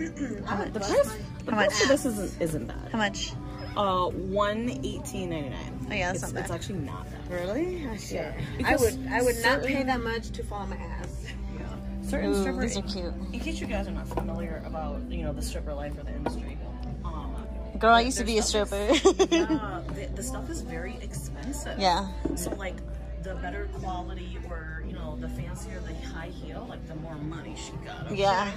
How 0.46 0.56
much? 0.56 0.72
The 0.72 0.80
price, 0.80 1.16
the 1.44 1.50
How 1.50 1.56
price 1.58 1.70
much? 1.70 1.74
for 1.82 1.88
this 1.88 2.06
isn't 2.06 2.40
isn't 2.42 2.66
bad. 2.66 2.88
How 2.92 2.98
much? 2.98 3.32
Uh, 3.76 4.06
one 4.08 4.68
eighteen 4.84 5.30
ninety 5.30 5.50
nine. 5.50 5.86
Oh 5.90 5.94
yeah, 5.94 6.12
that's 6.12 6.24
It's, 6.24 6.32
not 6.32 6.42
it's 6.42 6.50
actually 6.50 6.78
not 6.80 7.06
bad. 7.10 7.30
Really? 7.30 7.86
Oh, 7.90 7.96
shit. 7.96 8.26
I 8.34 8.56
Because 8.58 8.80
would 8.80 9.06
I 9.12 9.22
would 9.22 9.36
not 9.42 9.62
pay 9.62 9.82
that 9.82 10.00
much 10.00 10.30
to 10.30 10.42
fall 10.42 10.60
on 10.60 10.70
my 10.70 10.76
ass. 10.76 11.24
Yeah. 11.58 12.08
Certain 12.08 12.30
Ooh, 12.32 12.40
strippers. 12.42 12.76
are 12.76 12.82
cute. 12.82 13.14
In 13.32 13.38
case 13.40 13.60
you 13.60 13.66
guys 13.66 13.86
are 13.86 13.92
not 13.92 14.08
familiar 14.08 14.62
about 14.66 15.00
you 15.10 15.22
know 15.22 15.32
the 15.32 15.42
stripper 15.42 15.72
life 15.74 15.96
or 15.98 16.02
the 16.02 16.14
industry, 16.14 16.58
um, 17.04 17.36
Girl, 17.78 17.94
I 17.94 18.00
used 18.00 18.18
to 18.18 18.24
be 18.24 18.38
a 18.38 18.42
stripper. 18.42 18.74
is- 18.76 19.04
yeah, 19.30 19.82
the, 19.94 20.10
the 20.16 20.22
stuff 20.22 20.50
is 20.50 20.62
very 20.62 20.96
expensive. 21.00 21.78
yeah. 21.78 22.08
So 22.34 22.50
like 22.54 22.74
the 23.22 23.34
better 23.36 23.68
quality 23.80 24.38
or 24.48 24.82
you 24.86 24.94
know 24.94 25.16
the 25.20 25.28
fancier 25.28 25.80
the 25.86 25.94
high 26.08 26.28
heel, 26.28 26.66
like 26.68 26.84
the 26.88 26.96
more 26.96 27.14
money 27.14 27.54
she 27.56 27.72
got. 27.86 28.06
okay? 28.06 28.16
Yeah. 28.16 28.50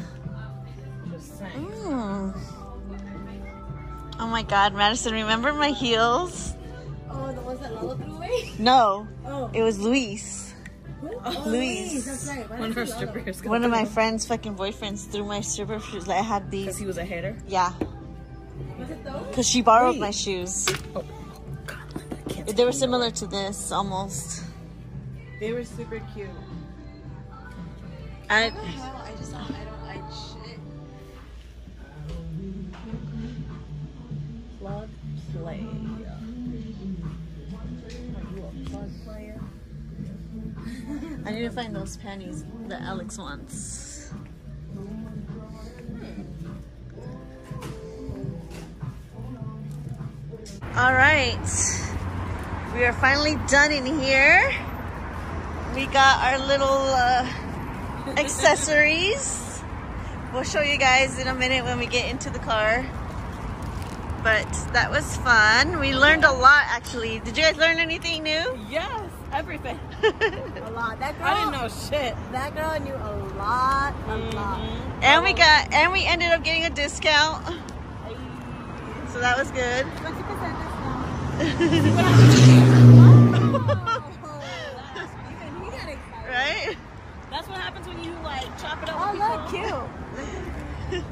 Just 1.24 1.40
saying. 1.40 1.68
Mm. 1.86 2.38
Oh 4.20 4.28
my 4.28 4.44
god, 4.44 4.74
Madison, 4.74 5.14
remember 5.14 5.54
my 5.54 5.70
heels? 5.70 6.54
Oh, 7.10 7.32
the 7.32 7.42
ones 7.42 7.60
that 7.62 7.74
Lolo 7.76 7.96
threw 7.96 8.14
away? 8.16 8.52
No, 8.60 9.08
Oh. 9.26 9.50
it 9.54 9.62
was 9.64 9.80
Luis. 9.80 10.54
Oh, 11.26 11.44
Luis. 11.46 12.06
That's 12.06 12.28
right. 12.28 12.50
One 12.50 12.70
of 12.70 12.76
her 12.76 12.82
I 12.84 12.86
say 12.86 12.94
Lolo? 12.94 13.08
strippers. 13.12 13.44
One 13.44 13.64
of 13.64 13.72
my 13.72 13.86
friends' 13.86 14.26
fucking 14.26 14.56
boyfriends 14.56 15.10
threw 15.12 15.26
my 15.26 15.42
stripper 15.42 15.80
shoes. 15.80 16.08
Like 16.08 16.20
I 16.20 16.22
had 16.22 16.50
these. 16.52 16.66
Because 16.66 16.76
these. 16.76 16.82
he 16.82 16.86
was 16.88 16.98
a 16.98 17.06
hater. 17.06 17.36
Yeah, 17.48 17.72
Was 18.80 18.90
it 18.90 19.04
those? 19.04 19.28
because 19.28 19.48
she 19.48 19.62
borrowed 19.62 19.96
Wait. 19.96 20.02
my 20.02 20.12
shoes. 20.12 20.66
God, 20.94 21.06
I 22.28 22.30
can't 22.34 22.56
They 22.56 22.66
were 22.66 22.72
similar 22.72 23.12
to 23.12 23.28
this 23.28 23.72
almost. 23.72 24.44
They 25.40 25.52
were 25.54 25.64
super 25.64 26.00
cute. 26.14 26.30
I 28.30 28.50
Hell, 28.50 29.04
I 29.06 29.12
just 29.20 29.34
I 29.36 29.44
play. 35.44 35.60
I 41.26 41.32
need 41.32 41.42
to 41.42 41.50
find 41.50 41.76
those 41.76 41.98
panties 41.98 42.46
that 42.68 42.82
Alex 42.82 43.18
wants. 43.18 44.14
All 50.76 50.94
right, 50.94 51.38
we 52.74 52.86
are 52.86 52.94
finally 52.94 53.36
done 53.48 53.72
in 53.72 53.86
here. 54.00 54.52
We 55.76 55.86
got 55.88 56.24
our 56.24 56.40
little 56.48 56.68
uh, 56.68 57.28
accessories. 58.18 59.62
We'll 60.34 60.44
show 60.44 60.62
you 60.62 60.78
guys 60.78 61.20
in 61.20 61.28
a 61.28 61.36
minute 61.36 61.64
when 61.66 61.80
we 61.80 61.86
get 61.86 62.10
into 62.10 62.30
the 62.30 62.40
car. 62.40 62.86
But 64.24 64.48
that 64.72 64.90
was 64.90 65.18
fun. 65.18 65.80
We 65.80 65.94
learned 65.94 66.24
a 66.24 66.32
lot 66.32 66.64
actually. 66.70 67.20
Did 67.20 67.36
you 67.36 67.44
guys 67.44 67.58
learn 67.58 67.78
anything 67.78 68.24
new? 68.24 68.58
Yes, 68.70 69.10
everything. 69.34 69.78
A 70.02 70.72
lot. 70.72 70.98
That 71.00 71.18
girl 71.18 71.28
I 71.28 71.40
didn't 71.40 71.52
know 71.52 71.68
shit. 71.68 72.16
that 72.32 72.56
girl 72.56 72.80
knew 72.80 72.96
a 72.96 73.14
lot, 73.38 73.94
a 73.94 74.12
mm-hmm. 74.12 74.38
lot. 74.38 74.60
And 75.04 75.24
we 75.24 75.34
got 75.34 75.74
and 75.74 75.92
we 75.92 76.06
ended 76.06 76.30
up 76.30 76.44
getting 76.44 76.64
a 76.66 76.70
discount. 76.70 77.46
So 79.12 79.20
that 79.20 79.38
was 79.38 79.52
good. 79.52 79.86
Twenty 79.98 80.24
percent 80.24 80.58
discount. 80.60 81.08
Even 81.62 81.86
he 85.64 85.70
got 85.70 85.90
excited. 85.90 86.30
right? 86.30 86.78
That's 87.30 87.48
what 87.48 87.58
happens 87.58 87.88
when 87.88 88.04
you 88.04 88.12
like 88.24 88.46
chop 88.60 88.82
it 88.82 88.90
up. 88.90 88.96
Oh, 89.00 89.14
look, 89.18 89.50
cute. 89.52 91.04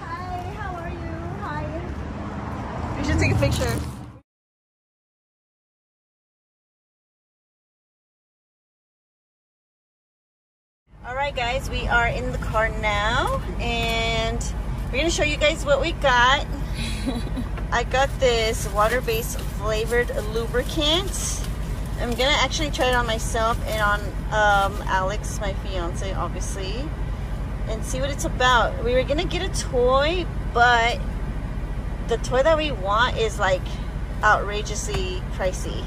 Hi, 0.00 0.40
how 0.58 0.74
are 0.76 0.90
you? 0.90 1.14
Hi. 1.40 1.64
We 2.98 2.99
should 3.10 3.18
take 3.18 3.32
a 3.32 3.38
picture. 3.38 3.74
All 11.06 11.16
right, 11.16 11.34
guys, 11.34 11.68
we 11.70 11.88
are 11.88 12.06
in 12.06 12.30
the 12.30 12.38
car 12.38 12.68
now, 12.68 13.42
and 13.58 14.38
we're 14.92 14.98
gonna 14.98 15.10
show 15.10 15.24
you 15.24 15.36
guys 15.36 15.64
what 15.64 15.80
we 15.80 15.92
got. 15.92 16.46
I 17.72 17.84
got 17.84 18.08
this 18.20 18.68
water-based 18.72 19.40
flavored 19.40 20.14
lubricant. 20.32 21.42
I'm 22.00 22.10
gonna 22.10 22.36
actually 22.38 22.70
try 22.70 22.90
it 22.90 22.94
on 22.94 23.06
myself 23.06 23.58
and 23.66 23.82
on 23.82 24.00
um, 24.30 24.82
Alex, 24.86 25.40
my 25.40 25.52
fiance, 25.54 26.12
obviously, 26.12 26.88
and 27.68 27.84
see 27.84 28.00
what 28.00 28.10
it's 28.10 28.24
about. 28.24 28.84
We 28.84 28.94
were 28.94 29.02
gonna 29.02 29.24
get 29.24 29.42
a 29.42 29.60
toy, 29.60 30.26
but 30.54 31.00
the 32.10 32.18
toy 32.18 32.42
that 32.42 32.58
we 32.58 32.72
want 32.72 33.16
is 33.16 33.38
like 33.38 33.62
outrageously 34.22 35.22
pricey. 35.34 35.84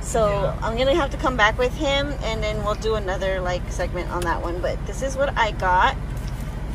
So 0.00 0.56
I'm 0.62 0.78
gonna 0.78 0.94
have 0.94 1.10
to 1.10 1.16
come 1.16 1.36
back 1.36 1.58
with 1.58 1.74
him 1.74 2.14
and 2.22 2.42
then 2.42 2.62
we'll 2.64 2.76
do 2.76 2.94
another 2.94 3.40
like 3.40 3.68
segment 3.72 4.08
on 4.10 4.22
that 4.22 4.40
one. 4.40 4.60
But 4.60 4.84
this 4.86 5.02
is 5.02 5.16
what 5.16 5.36
I 5.36 5.50
got. 5.50 5.96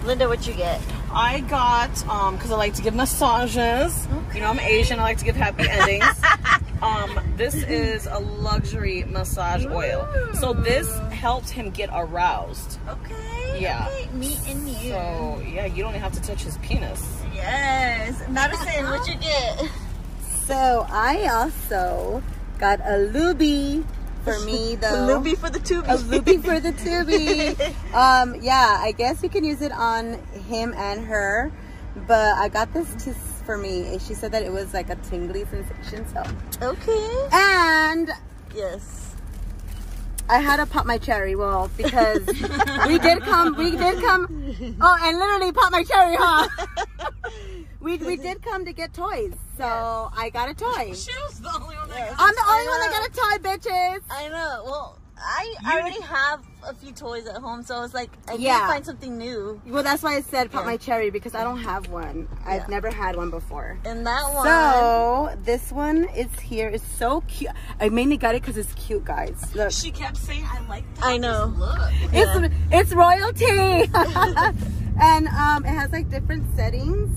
Linda, 0.04 0.28
what 0.28 0.46
you 0.48 0.54
get? 0.54 0.82
I 1.12 1.40
got 1.42 2.08
um 2.10 2.36
because 2.36 2.52
I 2.52 2.58
like 2.58 2.74
to 2.74 2.82
give 2.82 2.94
massages. 2.94 4.06
You 4.34 4.42
know 4.42 4.48
I'm 4.48 4.60
Asian. 4.60 5.00
I 5.00 5.04
like 5.04 5.18
to 5.20 5.26
give 5.26 5.38
happy 5.38 5.68
endings. 5.70 6.06
um, 6.82 7.20
this 7.38 7.56
is 7.56 8.06
a 8.06 8.20
luxury 8.20 9.06
massage 9.06 9.66
oil. 9.66 10.08
So 10.34 10.52
this 10.54 10.94
helps 11.12 11.52
him 11.52 11.70
get 11.70 11.90
aroused. 11.94 12.80
Okay. 12.90 13.39
Yeah. 13.60 13.88
Okay. 13.90 14.10
Me 14.14 14.38
and 14.48 14.68
you. 14.68 14.92
So 14.92 15.42
yeah, 15.48 15.66
you 15.66 15.84
don't 15.84 15.92
even 15.92 16.02
have 16.02 16.14
to 16.14 16.22
touch 16.22 16.44
his 16.44 16.58
penis. 16.60 17.22
yes. 17.34 18.22
Madison, 18.30 18.86
what 18.90 19.08
you 19.08 19.16
get? 19.16 19.70
So 20.46 20.86
I 20.90 21.28
also 21.28 22.24
got 22.58 22.80
a 22.82 22.98
Luby 23.14 23.84
for 24.24 24.40
me 24.42 24.76
though. 24.82 25.06
A 25.06 25.08
loopy 25.16 25.36
for 25.36 25.50
the 25.50 25.60
tubie. 25.60 25.88
A 25.90 25.96
loopy 25.96 26.38
for 26.38 26.60
the 26.60 26.72
tubie. 26.74 27.56
um, 27.94 28.36
yeah, 28.42 28.78
I 28.82 28.92
guess 28.92 29.22
you 29.24 29.30
can 29.30 29.44
use 29.44 29.62
it 29.62 29.72
on 29.72 30.14
him 30.50 30.74
and 30.76 31.06
her, 31.06 31.52
but 32.08 32.36
I 32.36 32.50
got 32.50 32.74
this 32.74 32.94
to 33.06 33.14
for 33.46 33.58
me. 33.58 33.88
And 33.94 34.02
she 34.02 34.14
said 34.14 34.32
that 34.34 34.44
it 34.44 34.52
was 34.52 34.74
like 34.74 34.90
a 34.90 34.96
tingly 34.96 35.46
sensation. 35.46 36.06
So 36.14 36.24
Okay. 36.62 37.28
and 37.32 38.10
Yes. 38.56 39.09
I 40.30 40.38
had 40.40 40.58
to 40.58 40.66
pop 40.68 40.86
my 40.86 41.00
cherry. 41.00 41.36
Well, 41.36 41.72
because 41.76 42.26
we 42.88 43.00
did 43.00 43.22
come, 43.22 43.56
we 43.58 43.72
did 43.72 44.00
come. 44.00 44.76
Oh, 44.80 44.98
and 45.02 45.18
literally 45.18 45.52
pop 45.52 45.72
my 45.72 45.84
cherry, 45.84 46.16
huh? 46.18 46.48
we 47.80 47.98
we 47.98 48.16
did 48.16 48.42
come 48.44 48.64
to 48.66 48.72
get 48.72 48.94
toys, 48.94 49.34
so 49.58 50.12
I 50.16 50.30
got 50.32 50.50
a 50.50 50.54
toy. 50.54 50.94
She 50.94 51.12
was 51.24 51.40
the 51.40 51.50
only 51.50 51.76
one 51.76 51.90
that 51.90 52.16
I'm 52.18 52.36
the 52.36 52.46
only 52.48 52.68
one 52.68 52.80
that 52.80 52.92
got 52.92 53.10
a 53.10 53.12
toy, 53.12 53.50
bitches. 53.50 54.02
I 54.12 54.30
know. 54.30 54.62
Well, 54.66 55.00
I, 55.22 55.56
I 55.66 55.80
already 55.80 56.02
have 56.02 56.42
a 56.68 56.74
few 56.74 56.92
toys 56.92 57.26
at 57.28 57.42
home, 57.42 57.64
so 57.64 57.76
I 57.76 57.80
was 57.82 57.94
like, 57.94 58.10
I 58.28 58.38
need 58.38 58.46
to 58.46 58.52
find 58.60 58.86
something 58.86 59.18
new. 59.18 59.62
Well, 59.68 59.84
that's 59.84 60.02
why 60.04 60.16
I 60.16 60.22
said 60.22 60.52
pop 60.52 60.62
Yeah. 60.62 60.68
my 60.68 60.78
cherry 60.78 61.10
because 61.10 61.36
I 61.36 61.44
don't 61.44 61.60
have 61.60 61.88
one. 61.90 62.28
I've 62.46 62.62
Yeah. 62.62 62.68
never 62.68 62.90
had 62.90 63.16
one 63.16 63.30
before. 63.30 63.78
And 63.86 64.06
that 64.08 64.34
one. 64.34 64.46
So 64.46 65.36
this 65.44 65.72
one 65.72 66.06
is 66.16 66.28
here. 66.40 66.70
It's 66.70 66.86
so 66.98 67.22
cute. 67.28 67.52
I 67.80 67.90
mainly 67.90 68.18
got 68.18 68.36
it 68.36 68.42
because 68.42 68.58
it's 68.58 68.74
cute, 68.74 69.06
guys. 69.06 69.54
Look, 69.56 69.72
She 69.72 69.92
kept 69.92 70.18
saying, 70.18 70.46
I 70.50 70.60
like 70.68 70.86
that. 70.96 71.06
I 71.06 71.18
know. 71.18 71.54
Look. 71.58 71.78
it's 72.14 72.54
it's 72.72 72.94
royalty, 72.94 73.46
and 75.02 75.28
um, 75.28 75.66
it 75.66 75.70
has 75.70 75.92
like 75.92 76.10
different 76.10 76.44
settings. 76.56 77.10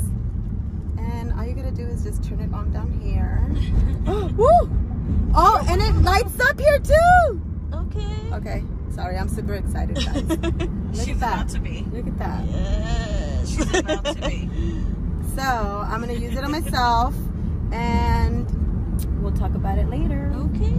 And 0.98 1.32
all 1.34 1.44
you 1.44 1.54
gotta 1.54 1.70
do 1.72 1.84
is 1.86 2.04
just 2.04 2.22
turn 2.24 2.40
it 2.40 2.52
on 2.54 2.72
down 2.72 2.90
here. 3.00 3.40
Woo! 4.36 4.70
Oh, 5.34 5.64
and 5.68 5.80
it 5.82 5.94
lights 6.02 6.38
up 6.40 6.58
here 6.60 6.78
too. 6.78 7.40
Okay. 7.96 8.32
Okay, 8.32 8.64
sorry, 8.94 9.16
I'm 9.18 9.28
super 9.28 9.54
excited, 9.54 9.96
guys. 9.96 10.22
Look 10.28 10.94
She's 10.94 11.08
at 11.10 11.20
that. 11.20 11.34
about 11.34 11.48
to 11.50 11.58
be. 11.60 11.86
Look 11.92 12.06
at 12.06 12.18
that. 12.18 12.44
Yes. 12.46 13.48
She's 13.50 13.74
about 13.78 14.04
to 14.06 14.14
be. 14.28 14.50
So 15.34 15.40
I'm 15.42 16.00
gonna 16.00 16.12
use 16.12 16.36
it 16.36 16.44
on 16.44 16.50
myself, 16.52 17.14
and 17.72 18.44
we'll 19.22 19.32
talk 19.32 19.54
about 19.54 19.78
it 19.78 19.88
later. 19.88 20.30
Okay. 20.36 20.74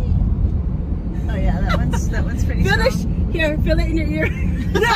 Oh 1.28 1.36
yeah, 1.36 1.60
that 1.62 1.78
one's 1.78 2.08
that 2.10 2.23
one's 2.23 2.45
pretty 2.45 2.63
Feel 2.63 2.91
strong. 2.91 3.32
here, 3.32 3.58
feel 3.60 3.80
it 3.80 3.89
in 3.89 3.97
your 3.97 4.06
ear. 4.08 4.28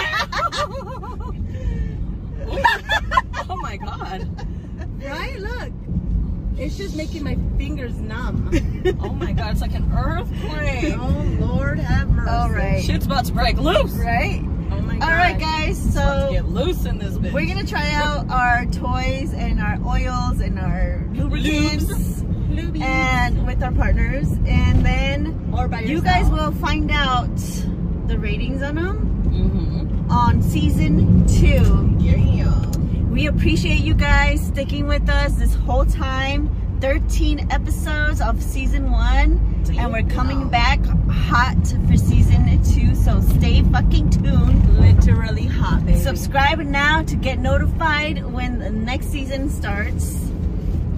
Oh 3.50 3.56
my 3.62 3.78
god. 3.78 4.28
right? 5.04 5.40
Look, 5.40 5.72
it's 6.58 6.78
just 6.78 6.96
making 6.96 7.24
my 7.24 7.38
fingers 7.58 7.96
numb. 7.96 8.52
Oh 9.02 9.10
my 9.14 9.34
god, 9.34 9.52
it's 9.52 9.60
like 9.62 9.74
an 9.76 9.92
earthquake. 9.94 10.94
oh 10.98 11.38
Lord, 11.42 11.78
have 11.80 12.10
mercy. 12.10 12.30
All 12.30 12.50
right. 12.50 12.82
Shit's 12.82 13.06
about 13.06 13.26
to 13.26 13.34
break 13.34 13.58
loose. 13.58 13.92
Right. 13.94 14.42
Oh 14.72 14.80
my 14.82 14.98
God. 14.98 15.04
All 15.10 15.16
right, 15.18 15.38
guys. 15.38 15.78
So 15.94 16.30
Get 16.32 16.48
loose 16.48 16.86
in 16.86 16.98
this 16.98 17.18
bitch. 17.18 17.34
we're 17.34 17.46
gonna 17.48 17.66
try 17.68 17.92
out 17.92 18.30
our 18.32 18.66
toys 18.68 19.34
and 19.34 19.60
our 19.60 19.78
oils 19.86 20.40
and 20.40 20.58
our 20.58 21.04
lubricants 21.14 22.22
and 22.82 23.46
with 23.46 23.62
our 23.62 23.72
partners, 23.74 24.32
and 24.46 24.86
then 24.86 25.52
Or 25.54 25.68
by 25.68 25.82
you 25.82 26.02
guys 26.02 26.30
will 26.30 26.52
find 26.54 26.90
out 26.92 27.36
the 28.08 28.18
ratings 28.18 28.62
on 28.62 28.76
them 28.76 29.04
Mm-hmm. 29.28 30.10
on 30.12 30.42
season 30.42 31.28
two. 31.28 31.94
Yeah. 32.00 32.47
We 33.18 33.26
appreciate 33.26 33.80
you 33.80 33.96
guys 33.96 34.46
sticking 34.46 34.86
with 34.86 35.10
us 35.10 35.34
this 35.34 35.56
whole 35.56 35.86
time. 35.86 36.56
13 36.82 37.52
episodes 37.52 38.22
of 38.22 38.44
season 38.44 38.92
one, 38.92 39.64
and 39.76 39.92
we're 39.92 40.04
coming 40.04 40.50
back 40.50 40.80
hot 41.10 41.58
for 41.88 41.98
season 41.98 42.64
two. 42.64 42.94
So 42.94 43.20
stay 43.22 43.64
fucking 43.64 44.12
tuned. 44.12 44.80
literally 44.80 45.48
hot, 45.48 45.84
baby. 45.84 45.98
Subscribe 45.98 46.60
now 46.60 47.02
to 47.02 47.16
get 47.16 47.40
notified 47.40 48.24
when 48.24 48.60
the 48.60 48.70
next 48.70 49.08
season 49.08 49.50
starts. 49.50 50.14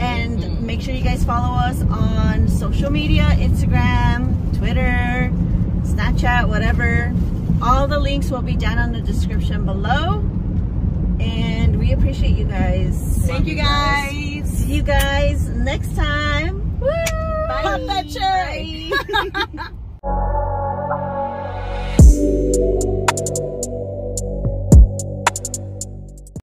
And 0.01 0.39
mm-hmm. 0.39 0.65
make 0.65 0.81
sure 0.81 0.93
you 0.93 1.05
guys 1.05 1.23
follow 1.23 1.55
us 1.55 1.81
on 1.83 2.49
social 2.49 2.89
media 2.89 3.29
Instagram, 3.39 4.57
Twitter, 4.57 5.31
Snapchat, 5.83 6.49
whatever. 6.49 7.13
All 7.61 7.87
the 7.87 7.97
links 7.97 8.29
will 8.29 8.41
be 8.41 8.57
down 8.57 8.77
in 8.77 8.91
the 8.91 9.01
description 9.01 9.65
below. 9.65 10.28
And 11.19 11.77
we 11.77 11.91
appreciate 11.91 12.35
you 12.35 12.45
guys. 12.45 13.17
Thank 13.25 13.47
you 13.47 13.55
guys. 13.55 14.49
See 14.49 14.75
you 14.75 14.83
guys 14.83 15.49
next 15.49 15.95
time. 15.95 16.79
Woo! 16.79 16.89
Bye. 17.47 17.61
Pop 17.63 17.81
that 17.87 18.09
cherry. 18.09 18.91